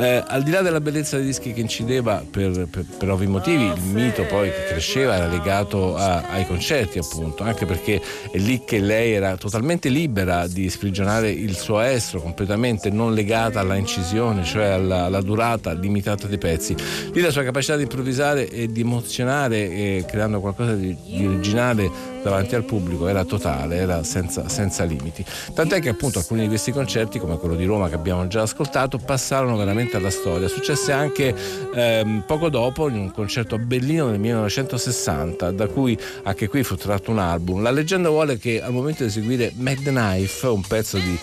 Eh, 0.00 0.24
al 0.26 0.42
di 0.42 0.50
là 0.50 0.62
della 0.62 0.80
bellezza 0.80 1.18
dei 1.18 1.26
dischi 1.26 1.52
che 1.52 1.60
incideva 1.60 2.24
per, 2.28 2.66
per, 2.70 2.86
per 2.96 3.10
ovvi 3.10 3.26
motivi, 3.26 3.64
il 3.64 3.82
mito 3.82 4.24
poi 4.24 4.48
che 4.48 4.64
cresceva 4.68 5.14
era 5.14 5.26
legato 5.26 5.94
a, 5.94 6.22
ai 6.30 6.46
concerti 6.46 6.98
appunto, 6.98 7.42
anche 7.42 7.66
perché 7.66 8.00
è 8.30 8.38
lì 8.38 8.62
che 8.64 8.80
lei 8.80 9.12
era 9.12 9.36
totalmente 9.36 9.90
libera 9.90 10.46
di 10.46 10.70
sprigionare 10.70 11.28
il 11.28 11.54
suo 11.54 11.80
estro, 11.80 12.22
completamente 12.22 12.88
non 12.88 13.12
legata 13.12 13.60
alla 13.60 13.74
incisione, 13.74 14.42
cioè 14.42 14.68
alla, 14.68 15.04
alla 15.04 15.20
durata 15.20 15.74
limitata 15.74 16.26
dei 16.26 16.38
pezzi. 16.38 16.74
Lì 17.12 17.20
la 17.20 17.30
sua 17.30 17.42
capacità 17.42 17.76
di 17.76 17.82
improvvisare 17.82 18.48
e 18.48 18.72
di 18.72 18.80
emozionare 18.80 19.70
eh, 19.70 20.04
creando 20.08 20.40
qualcosa 20.40 20.72
di, 20.76 20.96
di 21.04 21.26
originale 21.26 21.90
davanti 22.22 22.54
al 22.54 22.64
pubblico 22.64 23.08
era 23.08 23.24
totale, 23.24 23.76
era 23.76 24.02
senza, 24.02 24.48
senza, 24.48 24.84
limiti. 24.84 25.24
Tant'è 25.54 25.80
che 25.80 25.90
appunto 25.90 26.18
alcuni 26.18 26.42
di 26.42 26.48
questi 26.48 26.72
concerti, 26.72 27.18
come 27.18 27.38
quello 27.38 27.54
di 27.54 27.64
Roma 27.64 27.88
che 27.88 27.94
abbiamo 27.94 28.26
già 28.26 28.42
ascoltato, 28.42 28.98
passarono 28.98 29.56
veramente 29.56 29.96
alla 29.96 30.10
storia. 30.10 30.48
Successe 30.48 30.92
anche 30.92 31.34
ehm, 31.74 32.24
poco 32.26 32.48
dopo 32.48 32.88
in 32.88 32.96
un 32.96 33.10
concerto 33.12 33.54
a 33.54 33.58
Berlino 33.58 34.08
nel 34.08 34.18
1960, 34.18 35.50
da 35.50 35.66
cui 35.66 35.98
anche 36.24 36.48
qui 36.48 36.62
fu 36.62 36.76
tratto 36.76 37.10
un 37.10 37.18
album. 37.18 37.62
La 37.62 37.70
leggenda 37.70 38.08
vuole 38.08 38.38
che 38.38 38.62
al 38.62 38.72
momento 38.72 39.02
di 39.02 39.08
eseguire 39.08 39.52
Mad 39.56 39.82
Knife, 39.82 40.46
un 40.46 40.62
pezzo 40.62 40.96
di 40.96 41.18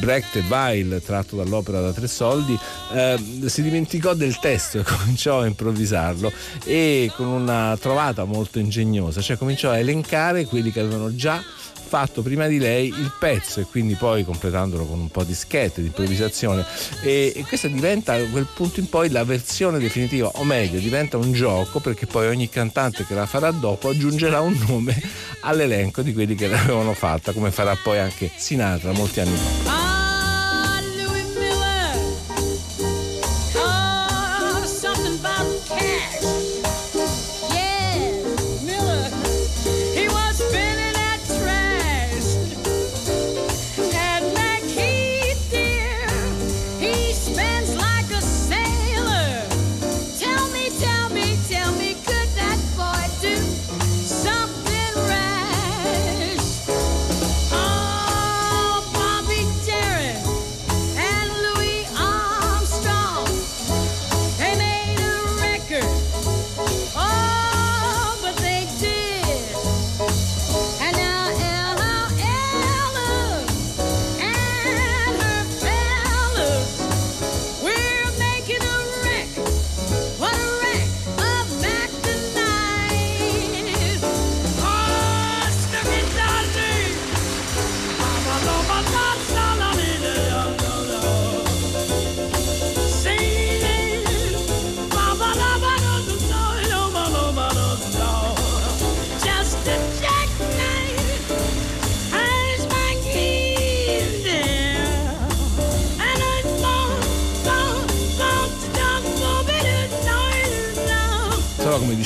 Brecht 0.00 0.36
e 0.36 0.44
Weil 0.48 1.02
tratto 1.04 1.36
dall'opera 1.36 1.80
da 1.80 1.92
tre 1.92 2.06
soldi, 2.06 2.58
ehm, 2.92 3.46
si 3.46 3.62
dimenticò 3.62 4.14
del 4.14 4.38
testo 4.38 4.78
e 4.78 4.82
cominciò 4.98 5.40
a 5.40 5.46
improvvisarlo 5.46 6.32
e 6.64 7.10
con 7.14 7.26
una 7.26 7.76
trovata 7.80 8.24
molto 8.24 8.58
ingegnosa, 8.58 9.20
cioè 9.20 9.36
cominciò 9.36 9.70
a 9.70 9.78
elencare 9.78 10.37
cantare 10.38 10.46
quelli 10.46 10.70
che 10.70 10.80
avevano 10.80 11.14
già 11.14 11.42
fatto 11.88 12.20
prima 12.20 12.46
di 12.46 12.58
lei 12.58 12.88
il 12.88 13.12
pezzo 13.18 13.60
e 13.60 13.64
quindi 13.64 13.94
poi 13.94 14.22
completandolo 14.22 14.84
con 14.84 14.98
un 15.00 15.08
po' 15.08 15.24
di 15.24 15.34
sketch, 15.34 15.78
di 15.78 15.86
improvvisazione 15.86 16.62
e, 17.00 17.32
e, 17.34 17.44
questa 17.46 17.66
diventa 17.66 18.12
a 18.12 18.22
quel 18.30 18.46
punto 18.52 18.78
in 18.78 18.90
poi 18.90 19.08
la 19.08 19.24
versione 19.24 19.78
definitiva 19.78 20.30
o 20.34 20.44
meglio 20.44 20.78
diventa 20.80 21.16
un 21.16 21.32
gioco 21.32 21.80
perché 21.80 22.04
poi 22.04 22.26
ogni 22.26 22.50
cantante 22.50 23.06
che 23.06 23.14
la 23.14 23.24
farà 23.24 23.50
dopo 23.52 23.88
aggiungerà 23.88 24.40
un 24.40 24.58
nome 24.68 25.00
all'elenco 25.40 26.02
di 26.02 26.12
quelli 26.12 26.34
che 26.34 26.46
l'avevano 26.46 26.92
fatta 26.92 27.32
come 27.32 27.50
farà 27.50 27.74
poi 27.82 27.98
anche 27.98 28.30
Sinatra 28.36 28.92
molti 28.92 29.20
anni 29.20 29.36
dopo. 29.36 29.97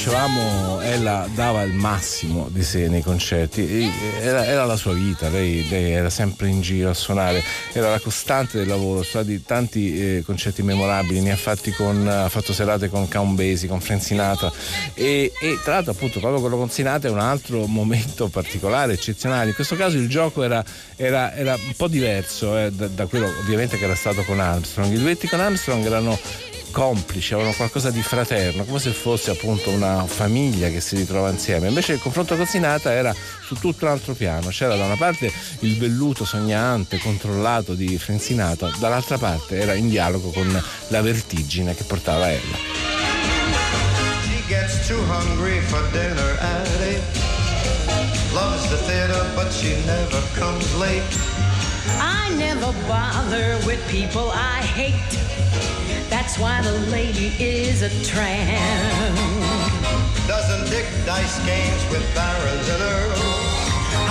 Dicevamo, 0.05 0.80
ella 0.80 1.28
dava 1.32 1.62
il 1.62 1.74
massimo 1.74 2.48
di 2.50 2.64
sé 2.64 2.88
nei 2.88 3.03
concerti, 3.03 3.88
era, 4.20 4.44
era 4.44 4.64
la 4.64 4.74
sua 4.74 4.94
vita, 4.94 5.28
lei, 5.28 5.68
lei, 5.68 5.92
era 5.92 6.11
sempre 6.11 6.48
in 6.48 6.61
giro 6.61 6.90
a 6.90 6.92
suonare, 6.92 7.40
era 7.72 7.88
la 7.88 8.00
costante 8.00 8.59
del 8.59 8.66
lavoro, 8.66 9.05
sono 9.05 9.22
stati 9.22 9.44
tanti 9.44 10.16
eh, 10.16 10.22
concerti 10.26 10.64
memorabili, 10.64 11.20
ne 11.20 11.30
ha 11.30 11.36
fatti 11.36 11.70
con, 11.70 12.05
ha 12.09 12.28
fatto 12.28 12.53
serate 12.53 12.88
con 12.88 13.09
Count 13.09 13.36
Basie, 13.36 13.68
con 13.68 13.80
Frank 13.80 14.03
Sinatra 14.03 14.50
e, 14.94 15.30
e, 15.40 15.59
tra 15.62 15.74
l'altro 15.74 15.92
appunto 15.92 16.18
proprio 16.18 16.40
quello 16.40 16.57
con 16.57 16.68
Sinatra 16.68 17.09
è 17.09 17.12
un 17.12 17.20
altro 17.20 17.66
momento 17.66 18.26
particolare, 18.26 18.94
eccezionale, 18.94 19.50
in 19.50 19.55
questo 19.55 19.76
caso 19.76 19.98
il 19.98 20.09
gioco 20.09 20.42
era, 20.42 20.64
era, 20.96 21.32
era 21.32 21.55
un 21.55 21.74
po' 21.76 21.86
diverso 21.86 22.59
eh, 22.59 22.72
da, 22.72 22.88
da 22.88 23.07
quello 23.07 23.28
ovviamente 23.38 23.78
che 23.78 23.84
era 23.84 23.94
stato 23.94 24.24
con 24.24 24.40
Armstrong, 24.40 24.92
i 24.92 24.98
duetti 24.98 25.28
con 25.28 25.38
Armstrong 25.38 25.84
erano 25.86 26.18
complici, 26.73 27.35
avevano 27.35 27.55
qualcosa 27.55 27.91
di 27.91 28.03
fraterno, 28.03 28.64
come 28.64 28.81
se 28.81 28.91
fosse 28.91 29.31
appunto 29.31 29.70
una 29.70 30.05
famiglia 30.07 30.68
che 30.70 30.81
si 30.81 30.97
ritrova 30.97 31.31
insieme. 31.31 31.68
Invece 31.68 31.93
il 31.93 32.01
confronto 32.01 32.35
con 32.37 32.47
Sinatra 32.47 32.93
era 32.93 33.14
su 33.14 33.55
tutto 33.55 33.85
un 33.85 33.93
altro 33.93 34.14
piano, 34.14 34.49
c'era 34.49 34.75
da 34.75 34.85
una 34.85 34.97
parte 34.97 35.33
il 35.61 35.79
velluto 35.79 36.25
sognante, 36.25 36.99
controllato 36.99 37.75
di 37.75 37.97
Frank 37.99 38.20
Sinatra, 38.20 38.73
dall'altra 38.79 39.18
parte 39.18 39.61
era 39.61 39.75
in 39.75 39.89
dialogo 39.89 40.31
con 40.31 40.62
la 40.89 41.01
vertigine 41.03 41.77
che 41.77 41.85
portava 41.85 42.29
ella. 42.33 42.57
She 44.25 44.43
gets 44.49 44.87
too 44.89 44.99
hungry 45.09 45.61
for 45.61 45.87
dinner 45.93 46.39
at 46.41 46.68
eight. 46.83 47.03
Loves 48.33 48.66
the 48.68 48.79
theater 48.87 49.25
but 49.35 49.53
she 49.53 49.77
never 49.85 50.20
comes 50.35 50.75
late. 50.77 51.03
I 52.01 52.35
never 52.37 52.73
bother 52.89 53.59
with 53.66 53.79
people 53.89 54.31
I 54.33 54.62
hate. 54.75 55.51
That's 56.09 56.38
why 56.38 56.61
the 56.62 56.78
lady 56.90 57.34
is 57.38 57.82
a 57.82 57.90
tramp. 58.05 59.18
Doesn't 60.26 60.70
dick 60.70 60.86
dice 61.05 61.38
games 61.44 61.82
with 61.90 62.05
barons 62.14 62.68
and 62.68 62.82
earls. 62.82 63.20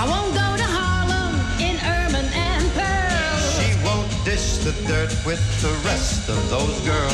I 0.00 0.04
won't 0.08 0.34
go 0.34 0.56
to 0.56 0.68
Harlem 0.76 1.34
in 1.60 1.76
ermine 1.80 2.30
and 2.32 2.64
pearls. 2.72 3.44
She 3.58 3.74
won't 3.84 4.10
dish 4.24 4.58
the 4.58 4.72
dirt 4.86 5.14
with 5.24 5.42
the 5.62 5.72
rest 5.88 6.28
of 6.28 6.38
those 6.50 6.80
girls. 6.80 7.12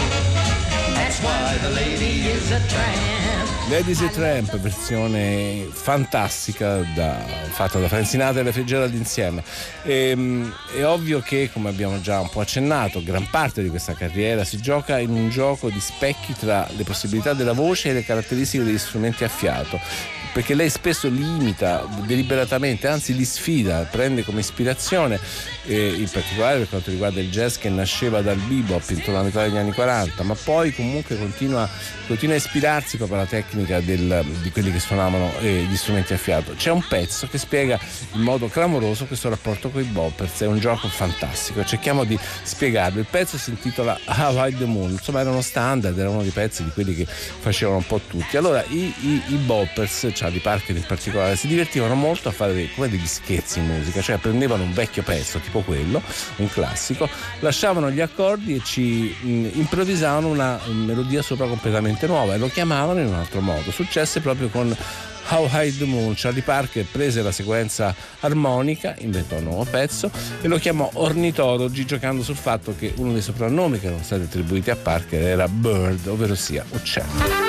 That's 0.95 1.21
why 1.23 1.59
the 1.63 1.71
lady 1.71 2.29
is 2.29 2.51
a 2.51 2.61
tramp. 2.69 3.58
Ladies 3.71 4.01
a 4.01 4.09
Tramp, 4.09 4.57
versione 4.57 5.69
fantastica 5.71 6.79
da, 6.95 7.23
fatta 7.51 7.79
da 7.79 7.87
Frank 7.87 8.07
Sinatra 8.07 8.41
e 8.41 8.45
la 8.45 8.51
Fitzgerald 8.51 8.95
insieme. 8.95 9.45
E, 9.83 10.09
ehm, 10.09 10.55
è 10.75 10.87
ovvio 10.87 11.21
che, 11.21 11.51
come 11.53 11.69
abbiamo 11.69 12.01
già 12.01 12.19
un 12.19 12.31
po' 12.31 12.41
accennato, 12.41 13.03
gran 13.03 13.29
parte 13.29 13.63
di 13.63 13.69
questa 13.69 13.93
carriera 13.93 14.43
si 14.45 14.59
gioca 14.63 14.99
in 14.99 15.11
un 15.11 15.29
gioco 15.29 15.69
di 15.69 15.81
specchi 15.81 16.33
tra 16.33 16.67
le 16.75 16.83
possibilità 16.85 17.35
della 17.35 17.53
voce 17.53 17.91
e 17.91 17.93
le 17.93 18.05
caratteristiche 18.05 18.65
degli 18.65 18.79
strumenti 18.79 19.25
a 19.25 19.29
fiato 19.29 19.79
perché 20.33 20.55
lei 20.55 20.71
spesso 20.71 21.09
li 21.09 21.23
imita 21.23 21.85
deliberatamente, 22.07 22.87
anzi 22.87 23.13
li 23.15 23.25
sfida, 23.25 23.89
prende 23.91 24.23
come 24.23 24.41
ispirazione, 24.41 25.19
eh, 25.67 25.95
in 25.95 26.09
particolare 26.09 26.59
per 26.59 26.69
quanto 26.69 26.91
riguarda 26.91 27.21
il 27.21 27.31
jazz 27.31 27.57
che 27.57 27.69
nasceva 27.69 28.21
dal 28.21 28.37
bebop 28.37 28.89
intorno 28.91 29.17
alla 29.17 29.25
metà 29.25 29.43
degli 29.43 29.57
anni 29.57 29.73
40, 29.73 30.23
ma 30.23 30.35
poi 30.35 30.73
comunque 30.73 31.19
continua, 31.19 31.69
continua 32.07 32.35
a 32.35 32.39
ispirarsi 32.39 32.97
proprio 32.99 33.19
alla 33.19 33.27
tecnica 33.27 33.58
del, 33.65 34.25
di 34.43 34.51
quelli 34.51 34.73
che 34.73 34.81
suonavano 34.81 35.33
eh, 35.41 35.67
gli 35.69 35.77
strumenti 35.77 36.13
a 36.13 36.17
fiato. 36.17 36.55
C'è 36.55 36.71
un 36.71 36.85
pezzo 36.87 37.27
che 37.29 37.39
spiega 37.39 37.79
in 38.13 38.21
modo 38.21 38.49
clamoroso 38.49 39.07
questo 39.07 39.29
rapporto 39.29 39.71
con 39.71 39.81
i 39.81 39.85
boppers, 39.85 40.41
è 40.41 40.47
un 40.47 40.59
gioco 40.59 40.89
fantastico, 40.89 41.65
cerchiamo 41.65 42.05
di 42.05 42.19
spiegarlo. 42.43 43.01
Il 43.01 43.07
pezzo 43.09 43.39
si 43.39 43.51
intitola 43.51 43.99
Hawaii 44.05 44.57
the 44.57 44.65
Moon, 44.65 44.91
insomma 44.91 45.21
era 45.21 45.31
uno 45.31 45.43
standard, 45.43 45.99
era 45.99 46.11
uno 46.11 46.23
dei 46.23 46.31
pezzi 46.31 46.65
di 46.65 46.71
quelli 46.71 46.95
che 46.95 47.07
facevano 47.07 47.79
un 47.79 47.87
po' 47.87 48.01
tutti. 48.07 48.37
Allora 48.37 48.65
i, 48.69 48.93
i, 49.01 49.23
i 49.29 49.37
boppers, 49.37 50.09
Charlie 50.15 50.41
Parker 50.41 50.77
in 50.77 50.85
particolare, 50.87 51.37
si 51.37 51.47
divertivano 51.47 51.95
molto 51.95 52.29
a 52.29 52.33
fare 52.33 52.53
dei, 52.53 52.71
come 52.75 52.89
degli 52.89 53.07
scherzi 53.07 53.59
in 53.59 53.67
musica, 53.67 54.01
cioè 54.01 54.17
prendevano 54.19 54.63
un 54.63 54.73
vecchio 54.73 55.03
pezzo 55.03 55.39
tipo 55.39 55.61
quello, 55.61 56.03
un 56.37 56.49
classico, 56.49 57.09
lasciavano 57.41 57.91
gli 57.91 58.01
accordi 58.01 58.55
e 58.55 58.61
ci 58.65 59.15
mh, 59.21 59.51
improvvisavano 59.55 60.29
una 60.29 60.59
melodia 60.67 61.23
sopra 61.23 61.47
completamente 61.47 62.07
nuova 62.07 62.35
e 62.35 62.39
lo 62.39 62.49
chiamavano 62.49 63.01
in 63.01 63.07
un 63.07 63.15
altro 63.15 63.41
modo. 63.41 63.48
Successe 63.71 64.21
proprio 64.21 64.49
con 64.49 64.77
How 65.31 65.49
High 65.51 65.77
the 65.79 65.85
Moon. 65.85 66.15
Charlie 66.17 66.43
Parker 66.43 66.85
prese 66.85 67.23
la 67.23 67.33
sequenza 67.33 67.95
armonica, 68.21 68.95
inventò 68.99 69.37
un 69.37 69.45
nuovo 69.45 69.65
pezzo 69.65 70.11
e 70.41 70.49
lo 70.49 70.59
chiamò 70.59 70.89
Ornitologi 70.95 71.85
giocando 71.85 72.23
sul 72.23 72.37
fatto 72.37 72.75
che 72.77 72.93
uno 72.97 73.13
dei 73.13 73.23
soprannomi 73.23 73.79
che 73.79 73.87
erano 73.87 74.03
stati 74.03 74.23
attribuiti 74.23 74.71
a 74.71 74.77
Parker 74.77 75.23
era 75.23 75.49
Bird, 75.49 76.07
ovvero 76.07 76.35
sia 76.35 76.65
uccello. 76.71 77.47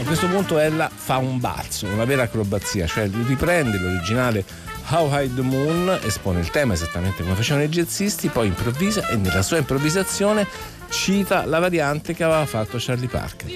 A 0.00 0.04
questo 0.04 0.28
punto 0.28 0.58
Ella 0.58 0.90
fa 0.94 1.16
un 1.16 1.40
balzo, 1.40 1.86
una 1.86 2.04
vera 2.04 2.24
acrobazia, 2.24 2.86
cioè 2.86 3.08
riprende 3.26 3.78
l'originale 3.78 4.44
How 4.88 5.08
High 5.10 5.34
the 5.34 5.42
Moon, 5.42 5.98
espone 6.02 6.40
il 6.40 6.50
tema 6.50 6.74
esattamente 6.74 7.22
come 7.22 7.34
facevano 7.34 7.64
i 7.64 7.68
jazzisti, 7.68 8.28
poi 8.28 8.48
improvvisa 8.48 9.08
e 9.08 9.16
nella 9.16 9.42
sua 9.42 9.58
improvvisazione 9.58 10.46
cita 10.90 11.46
la 11.46 11.58
variante 11.58 12.12
che 12.14 12.22
aveva 12.22 12.44
fatto 12.44 12.76
Charlie 12.78 13.08
Parker. 13.08 13.48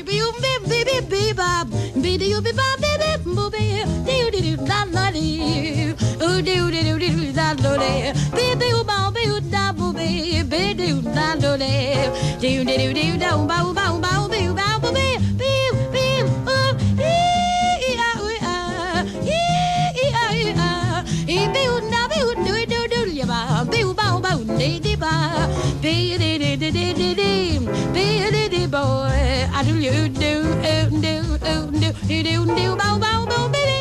Boy, 28.77 29.49
I 29.55 29.62
do 29.64 29.79
you 29.79 30.09
do 30.09 30.43
do 30.64 30.91
do 31.01 31.14
do 31.39 31.93
do 32.09 32.23
do 32.23 32.47
do 32.57 32.77
bow 32.77 32.99
bow 32.99 33.25
bow 33.25 33.49
baby, 33.49 33.79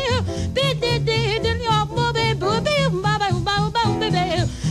baby 0.54 0.98
baby 1.04 1.38
do 1.44 1.52
your 1.68 1.84
baby 2.14 2.40
baby 2.40 3.02
bow 3.02 3.18
bow 3.18 3.40
bow 3.44 3.70
bow 3.70 3.90
baby. 4.00 4.24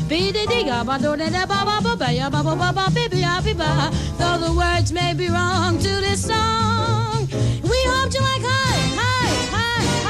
Baby, 0.07 0.45
digga, 0.51 0.86
ba 0.86 0.97
do 0.97 1.16
da 1.16 1.30
da 1.30 1.45
ba 1.45 1.59
ba 1.66 1.78
ba 1.86 1.93
ba 2.01 2.09
ya 2.11 2.30
ba 2.30 2.41
ba 2.43 2.55
ba 2.55 2.70
ba 2.74 2.86
baby, 2.95 3.20
ya 3.22 3.41
be 3.41 3.53
ba. 3.53 3.91
Though 4.18 4.38
the 4.45 4.51
words 4.53 4.91
may 4.91 5.13
be 5.13 5.28
wrong 5.30 5.78
to 5.80 5.91
this 6.05 6.26
song, 6.26 7.28
we 7.70 7.80
hope 7.91 8.13
you 8.13 8.22
like 8.22 8.45
high, 8.49 8.82
high, 9.01 9.34
high 9.53 10.05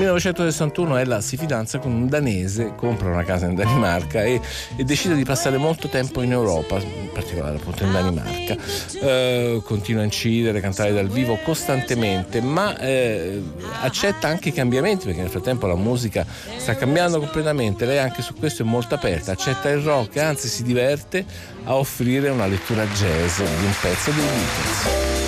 1961 0.00 0.96
ella 0.96 1.20
si 1.20 1.36
fidanza 1.36 1.78
con 1.78 1.92
un 1.92 2.08
danese, 2.08 2.72
compra 2.74 3.10
una 3.10 3.22
casa 3.22 3.44
in 3.44 3.54
Danimarca 3.54 4.22
e, 4.24 4.40
e 4.76 4.84
decide 4.84 5.14
di 5.14 5.24
passare 5.24 5.58
molto 5.58 5.88
tempo 5.88 6.22
in 6.22 6.32
Europa, 6.32 6.78
in 6.78 7.10
particolare 7.12 7.56
appunto 7.56 7.84
in 7.84 7.92
Danimarca. 7.92 8.56
Eh, 9.02 9.60
continua 9.62 10.00
a 10.00 10.04
incidere, 10.04 10.60
cantare 10.60 10.92
dal 10.94 11.08
vivo 11.08 11.38
costantemente, 11.44 12.40
ma 12.40 12.78
eh, 12.78 13.42
accetta 13.82 14.26
anche 14.26 14.48
i 14.48 14.52
cambiamenti 14.52 15.04
perché 15.04 15.20
nel 15.20 15.30
frattempo 15.30 15.66
la 15.66 15.76
musica 15.76 16.24
sta 16.56 16.74
cambiando 16.76 17.18
completamente. 17.18 17.84
Lei 17.84 17.98
anche 17.98 18.22
su 18.22 18.32
questo 18.32 18.62
è 18.62 18.64
molto 18.64 18.94
aperta, 18.94 19.32
accetta 19.32 19.68
il 19.68 19.82
rock, 19.82 20.16
anzi 20.16 20.48
si 20.48 20.62
diverte 20.62 21.26
a 21.64 21.74
offrire 21.74 22.30
una 22.30 22.46
lettura 22.46 22.86
jazz 22.86 23.36
di 23.36 23.64
un 23.64 23.74
pezzo 23.82 24.10
dei 24.12 24.24
Beatles. 24.24 25.19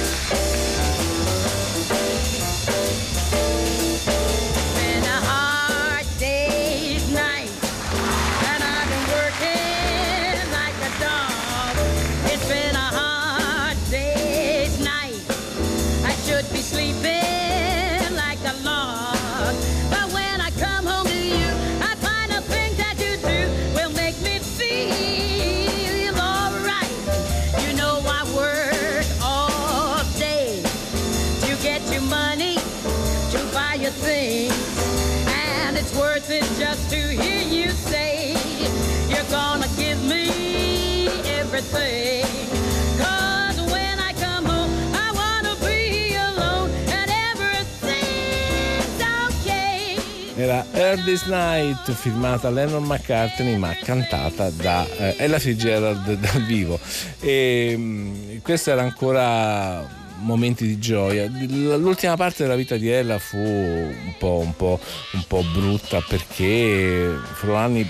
Night, 51.83 51.93
firmata 51.93 52.51
Lennon 52.51 52.85
McCartney, 52.85 53.57
ma 53.57 53.75
cantata 53.83 54.51
da 54.51 54.87
eh, 54.99 55.17
Ella 55.19 55.39
Fitzgerald 55.39 56.15
dal 56.15 56.43
vivo. 56.45 56.79
E 57.21 57.77
mh, 57.77 58.43
questo 58.43 58.71
era 58.71 58.83
ancora 58.83 59.85
momenti 60.19 60.67
di 60.67 60.79
gioia. 60.79 61.27
L'ultima 61.29 62.17
parte 62.17 62.45
della 62.45 62.55
vita 62.55 62.77
di 62.77 62.89
Ella 62.89 63.19
fu 63.19 63.37
un 63.37 64.15
po', 64.19 64.39
un 64.39 64.55
po', 64.55 64.79
un 65.13 65.25
po' 65.27 65.43
brutta 65.53 66.01
perché 66.07 67.17
furono 67.35 67.59
anni 67.59 67.87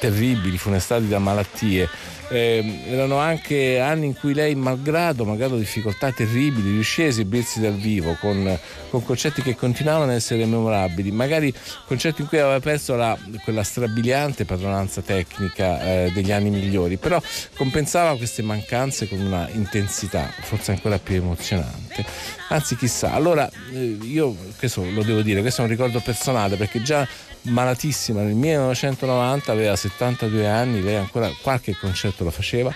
terribili, 0.00 0.58
funestati 0.58 1.06
da 1.06 1.18
malattie. 1.18 1.88
Eh, 2.28 2.80
erano 2.88 3.18
anche 3.18 3.78
anni 3.78 4.06
in 4.06 4.14
cui 4.14 4.34
lei, 4.34 4.54
malgrado, 4.54 5.24
malgrado 5.24 5.56
difficoltà 5.56 6.10
terribili, 6.10 6.70
riuscì 6.70 7.02
a 7.02 7.06
esibirsi 7.06 7.60
dal 7.60 7.74
vivo 7.74 8.16
con, 8.20 8.58
con 8.90 9.04
concerti 9.04 9.42
che 9.42 9.54
continuavano 9.54 10.10
ad 10.10 10.16
essere 10.16 10.44
memorabili, 10.44 11.10
magari 11.10 11.52
concerti 11.86 12.22
in 12.22 12.28
cui 12.28 12.38
aveva 12.38 12.60
perso 12.60 12.96
la- 12.96 13.16
quella 13.44 13.62
strabiliante 13.62 14.44
padronanza 14.44 15.02
tecnica 15.02 15.80
eh, 15.82 16.10
degli 16.12 16.32
anni 16.32 16.50
migliori, 16.50 16.96
però 16.96 17.20
compensava 17.54 18.16
queste 18.16 18.42
mancanze 18.42 19.08
con 19.08 19.20
una 19.20 19.48
intensità 19.52 20.28
forse 20.40 20.72
ancora 20.72 20.98
più 20.98 21.14
emozionante. 21.16 22.04
Anzi, 22.48 22.76
chissà, 22.76 23.12
allora 23.12 23.50
eh, 23.72 23.98
io 24.02 24.34
questo 24.58 24.84
lo 24.90 25.02
devo 25.02 25.22
dire, 25.22 25.40
questo 25.40 25.60
è 25.60 25.64
un 25.64 25.70
ricordo 25.70 26.00
personale 26.00 26.56
perché 26.56 26.82
già 26.82 27.06
malatissima 27.42 28.22
nel 28.22 28.34
1990 28.34 29.52
aveva 29.52 29.76
72 29.76 30.48
anni 30.48 30.82
lei 30.82 30.96
ancora 30.96 31.30
qualche 31.42 31.76
concerto 31.76 32.15
lo 32.24 32.30
faceva 32.30 32.74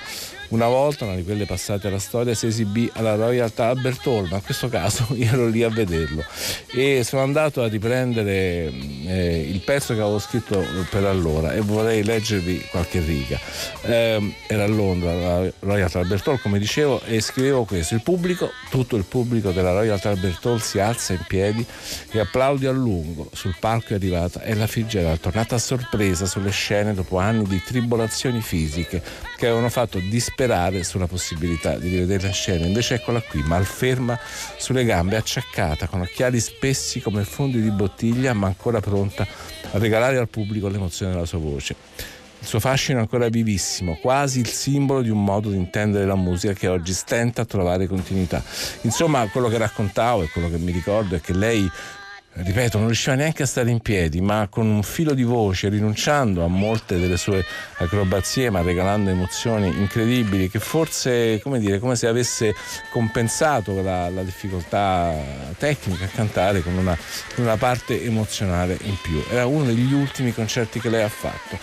una 0.51 0.67
volta, 0.67 1.05
una 1.05 1.15
di 1.15 1.25
quelle 1.25 1.47
passate 1.47 1.89
alla 1.89 1.99
storia, 1.99 2.35
si 2.35 2.47
esibì 2.47 2.91
alla 2.95 3.15
Royal 3.15 3.53
Albert 3.55 4.07
Hall, 4.07 4.29
ma 4.29 4.37
in 4.37 4.43
questo 4.43 4.69
caso 4.69 5.07
io 5.15 5.27
ero 5.31 5.47
lì 5.47 5.63
a 5.63 5.69
vederlo 5.69 6.25
e 6.73 7.03
sono 7.05 7.23
andato 7.23 7.63
a 7.63 7.69
riprendere 7.69 8.73
eh, 9.07 9.47
il 9.49 9.61
pezzo 9.61 9.95
che 9.95 10.01
avevo 10.01 10.19
scritto 10.19 10.65
per 10.89 11.05
allora 11.05 11.53
e 11.53 11.61
vorrei 11.61 12.03
leggervi 12.03 12.67
qualche 12.71 13.01
riga. 13.01 13.39
Eh, 13.83 14.35
era 14.49 14.65
a 14.65 14.69
Londra, 14.69 15.11
alla 15.11 15.53
Royal 15.61 15.91
Albert 15.93 16.27
Hall, 16.27 16.41
come 16.41 16.59
dicevo, 16.59 17.01
e 17.05 17.21
scrivevo 17.21 17.65
questo. 17.65 17.95
Il 17.95 18.03
pubblico, 18.03 18.51
tutto 18.71 18.97
il 18.97 19.05
pubblico 19.05 19.53
della 19.53 19.73
Royal 19.73 20.01
Albert 20.03 20.45
Hall 20.47 20.59
si 20.59 20.81
alza 20.81 21.13
in 21.13 21.25
piedi 21.27 21.65
e 22.11 22.19
applaudi 22.19 22.67
a 22.67 22.73
lungo. 22.73 23.31
Sul 23.33 23.55
palco 23.59 23.93
è 23.93 23.95
arrivata 23.95 24.43
Ella 24.43 24.67
Fitzgerald, 24.67 25.21
tornata 25.21 25.55
a 25.55 25.59
sorpresa 25.59 26.27
sulle 26.27 26.51
scene 26.51 26.93
dopo 26.93 27.19
anni 27.19 27.45
di 27.45 27.63
tribolazioni 27.63 28.41
fisiche 28.41 29.03
che 29.37 29.47
avevano 29.47 29.71
fatto 29.71 29.99
disperare 29.99 30.39
sulla 30.85 31.07
possibilità 31.07 31.77
di 31.77 31.89
rivedere 31.89 32.29
la 32.29 32.33
scena. 32.33 32.65
Invece 32.65 32.95
eccola 32.95 33.21
qui, 33.21 33.43
malferma 33.43 34.19
sulle 34.57 34.85
gambe, 34.85 35.17
acciaccata, 35.17 35.87
con 35.87 36.01
occhiali 36.01 36.41
spessi 36.41 37.01
come 37.01 37.25
fondi 37.25 37.61
di 37.61 37.71
bottiglia, 37.71 38.33
ma 38.33 38.47
ancora 38.47 38.81
pronta 38.81 39.27
a 39.73 39.79
regalare 39.79 40.17
al 40.17 40.31
pubblico 40.31 40.69
l'emozione 40.69 41.13
della 41.13 41.27
sua 41.27 41.39
voce. 41.39 41.75
Il 42.41 42.47
suo 42.47 42.59
fascino 42.59 42.97
è 42.97 43.01
ancora 43.03 43.29
vivissimo, 43.29 43.99
quasi 44.01 44.41
il 44.41 44.49
simbolo 44.49 45.03
di 45.03 45.11
un 45.11 45.23
modo 45.23 45.51
di 45.51 45.57
intendere 45.57 46.07
la 46.07 46.17
musica 46.17 46.55
che 46.55 46.69
oggi 46.69 46.95
stenta 46.95 47.43
a 47.43 47.45
trovare 47.45 47.87
continuità. 47.87 48.43
Insomma, 48.83 49.29
quello 49.29 49.49
che 49.49 49.59
raccontavo 49.59 50.23
e 50.23 50.31
quello 50.31 50.49
che 50.49 50.57
mi 50.57 50.73
ricordo 50.73 51.17
è 51.17 51.21
che 51.21 51.35
lei 51.35 51.71
ripeto, 52.43 52.79
non 52.79 52.87
riusciva 52.87 53.15
neanche 53.15 53.43
a 53.43 53.47
stare 53.47 53.71
in 53.71 53.81
piedi, 53.81 54.21
ma 54.21 54.49
con 54.51 54.67
un 54.67 54.83
filo 54.83 55.15
di 55.15 55.23
voce, 55.23 55.69
rinunciando 55.69 56.45
a 56.45 56.49
molte 56.49 56.99
delle 56.99 57.17
sue 57.17 57.45
acrobazie, 57.79 58.51
ma 58.51 58.63
regalando 58.63 59.11
emozioni 59.11 59.69
incredibili, 59.69 60.49
che 60.49 60.59
forse, 60.59 61.41
come 61.43 61.59
dire, 61.59 61.79
come 61.79 61.97
se 61.97 62.07
avesse 62.07 62.55
compensato 62.91 63.83
la, 63.83 64.09
la 64.11 64.23
difficoltà 64.23 65.15
tecnica 65.59 66.05
a 66.05 66.09
cantare 66.09 66.63
con 66.63 66.75
una, 66.75 66.97
una 67.37 67.57
parte 67.57 68.03
emozionale 68.03 68.79
in 68.83 68.97
più. 69.01 69.23
Era 69.31 69.47
uno 69.47 69.65
degli 69.65 69.93
ultimi 69.93 70.33
concerti 70.33 70.81
che 70.81 70.89
lei 70.89 71.03
ha 71.03 71.09
fatto. 71.09 71.59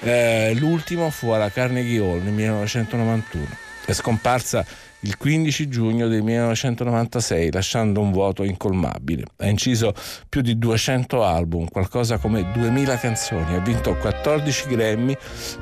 Eh, 0.00 0.54
l'ultimo 0.56 1.10
fu 1.10 1.30
alla 1.30 1.50
Carnegie 1.50 1.98
Hall 1.98 2.22
nel 2.22 2.32
1991. 2.32 3.46
È 3.84 3.92
scomparsa 3.92 4.64
il 5.00 5.16
15 5.16 5.68
giugno 5.68 6.08
del 6.08 6.22
1996, 6.22 7.52
lasciando 7.52 8.00
un 8.00 8.12
vuoto 8.12 8.42
incolmabile. 8.44 9.24
Ha 9.38 9.46
inciso 9.48 9.94
più 10.28 10.40
di 10.42 10.58
200 10.58 11.24
album, 11.24 11.68
qualcosa 11.68 12.18
come 12.18 12.50
2000 12.52 12.98
canzoni, 12.98 13.54
ha 13.54 13.60
vinto 13.60 13.94
14 13.94 14.68
Grammy, 14.68 15.16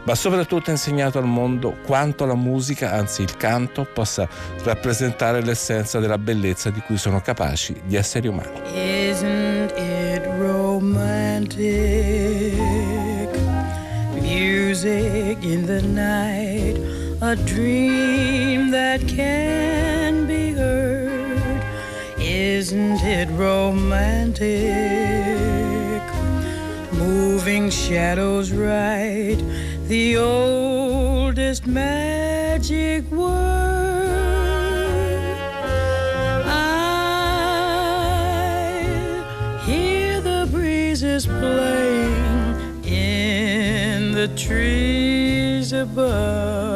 ma 0.05 0.15
soprattutto 0.15 0.71
ha 0.71 0.73
insegnato 0.73 1.19
al 1.19 1.27
mondo 1.27 1.77
quanto 1.85 2.25
la 2.25 2.35
musica, 2.35 2.93
anzi 2.93 3.23
il 3.23 3.37
canto, 3.37 3.87
possa 3.93 4.29
rappresentare 4.65 5.43
l'essenza 5.43 5.99
della 6.01 6.19
bellezza 6.19 6.71
di 6.71 6.81
cui 6.81 6.97
sono 6.97 7.21
capaci 7.21 7.81
gli 7.87 7.97
esseri 7.97 8.27
umani. 8.29 8.61
Isn't 8.75 9.73
it 9.77 10.27
romantic? 10.39 11.67
Music 14.21 15.43
in 15.43 15.65
the 15.65 15.81
night. 15.81 16.88
A 17.21 17.35
dream 17.35 18.71
that 18.71 19.01
can 19.09 20.25
be 20.27 20.53
heard. 20.53 21.65
Isn't 22.21 23.03
it 23.03 23.29
romantic? 23.31 24.49
Moving 26.93 27.71
shadows 27.71 28.53
right, 28.53 29.37
the 29.89 30.17
oldest 30.17 31.67
magic 31.67 33.11
word. 33.11 33.29
I 36.47 36.71
hear 39.67 40.21
the 40.21 40.49
breezes 40.53 41.27
playing 41.27 42.85
in 42.85 44.13
the 44.13 44.29
trees 44.37 45.73
above. 45.73 46.68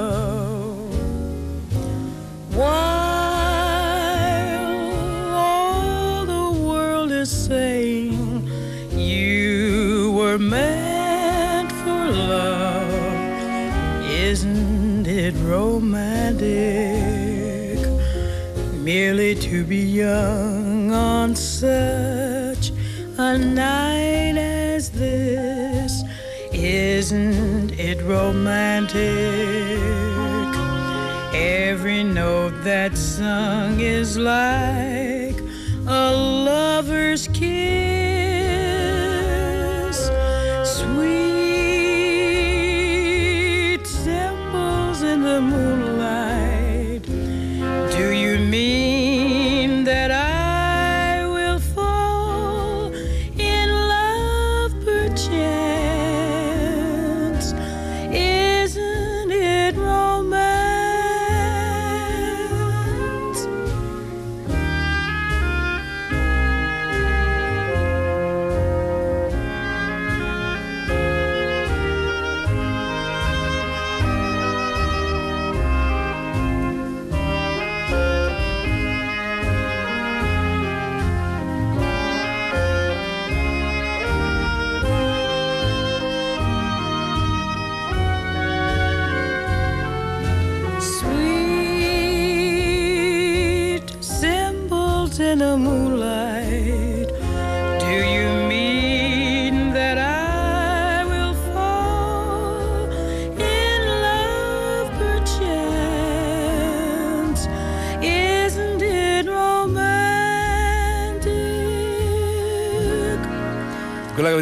Romantic? 15.53 16.49
Merely 18.73 19.35
to 19.35 19.65
be 19.65 19.83
young 20.05 20.91
on 20.93 21.37
such 21.37 22.73
a 23.19 23.37
night 23.37 24.37
as 24.39 24.91
this. 24.91 26.03
Isn't 26.53 27.73
it 27.79 27.99
romantic? 28.03 28.99
Every 31.35 32.03
note 32.03 32.55
that's 32.65 33.01
sung 33.01 33.81
is 33.81 34.17
like 34.17 35.39
a 35.87 36.13
lover's 36.49 37.29
kiss. 37.29 37.92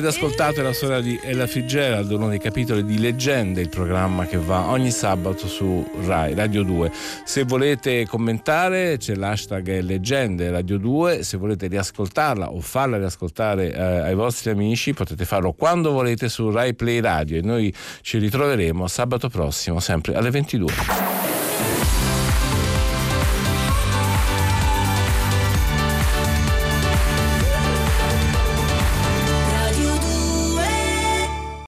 Avete 0.00 0.16
ascoltato 0.16 0.60
è 0.60 0.62
la 0.62 0.72
storia 0.72 1.00
di 1.00 1.20
Ella 1.22 1.46
Fitzgerald, 1.46 2.10
uno 2.10 2.28
dei 2.28 2.38
capitoli 2.38 2.84
di 2.84 2.98
Leggende, 2.98 3.60
il 3.60 3.68
programma 3.68 4.24
che 4.24 4.38
va 4.38 4.70
ogni 4.70 4.90
sabato 4.90 5.46
su 5.46 5.86
Rai, 6.06 6.32
Radio 6.32 6.62
2. 6.62 6.90
Se 7.24 7.44
volete 7.44 8.06
commentare 8.06 8.96
c'è 8.96 9.14
l'hashtag 9.14 9.80
Leggende 9.80 10.50
Radio 10.50 10.78
2, 10.78 11.22
se 11.22 11.36
volete 11.36 11.66
riascoltarla 11.66 12.50
o 12.50 12.60
farla 12.60 12.96
riascoltare 12.96 13.74
eh, 13.74 13.80
ai 13.80 14.14
vostri 14.14 14.48
amici 14.50 14.94
potete 14.94 15.26
farlo 15.26 15.52
quando 15.52 15.90
volete 15.92 16.30
su 16.30 16.50
Rai 16.50 16.74
Play 16.74 17.00
Radio 17.00 17.36
e 17.36 17.42
noi 17.42 17.74
ci 18.00 18.16
ritroveremo 18.16 18.86
sabato 18.86 19.28
prossimo 19.28 19.80
sempre 19.80 20.14
alle 20.14 20.30
22. 20.30 21.09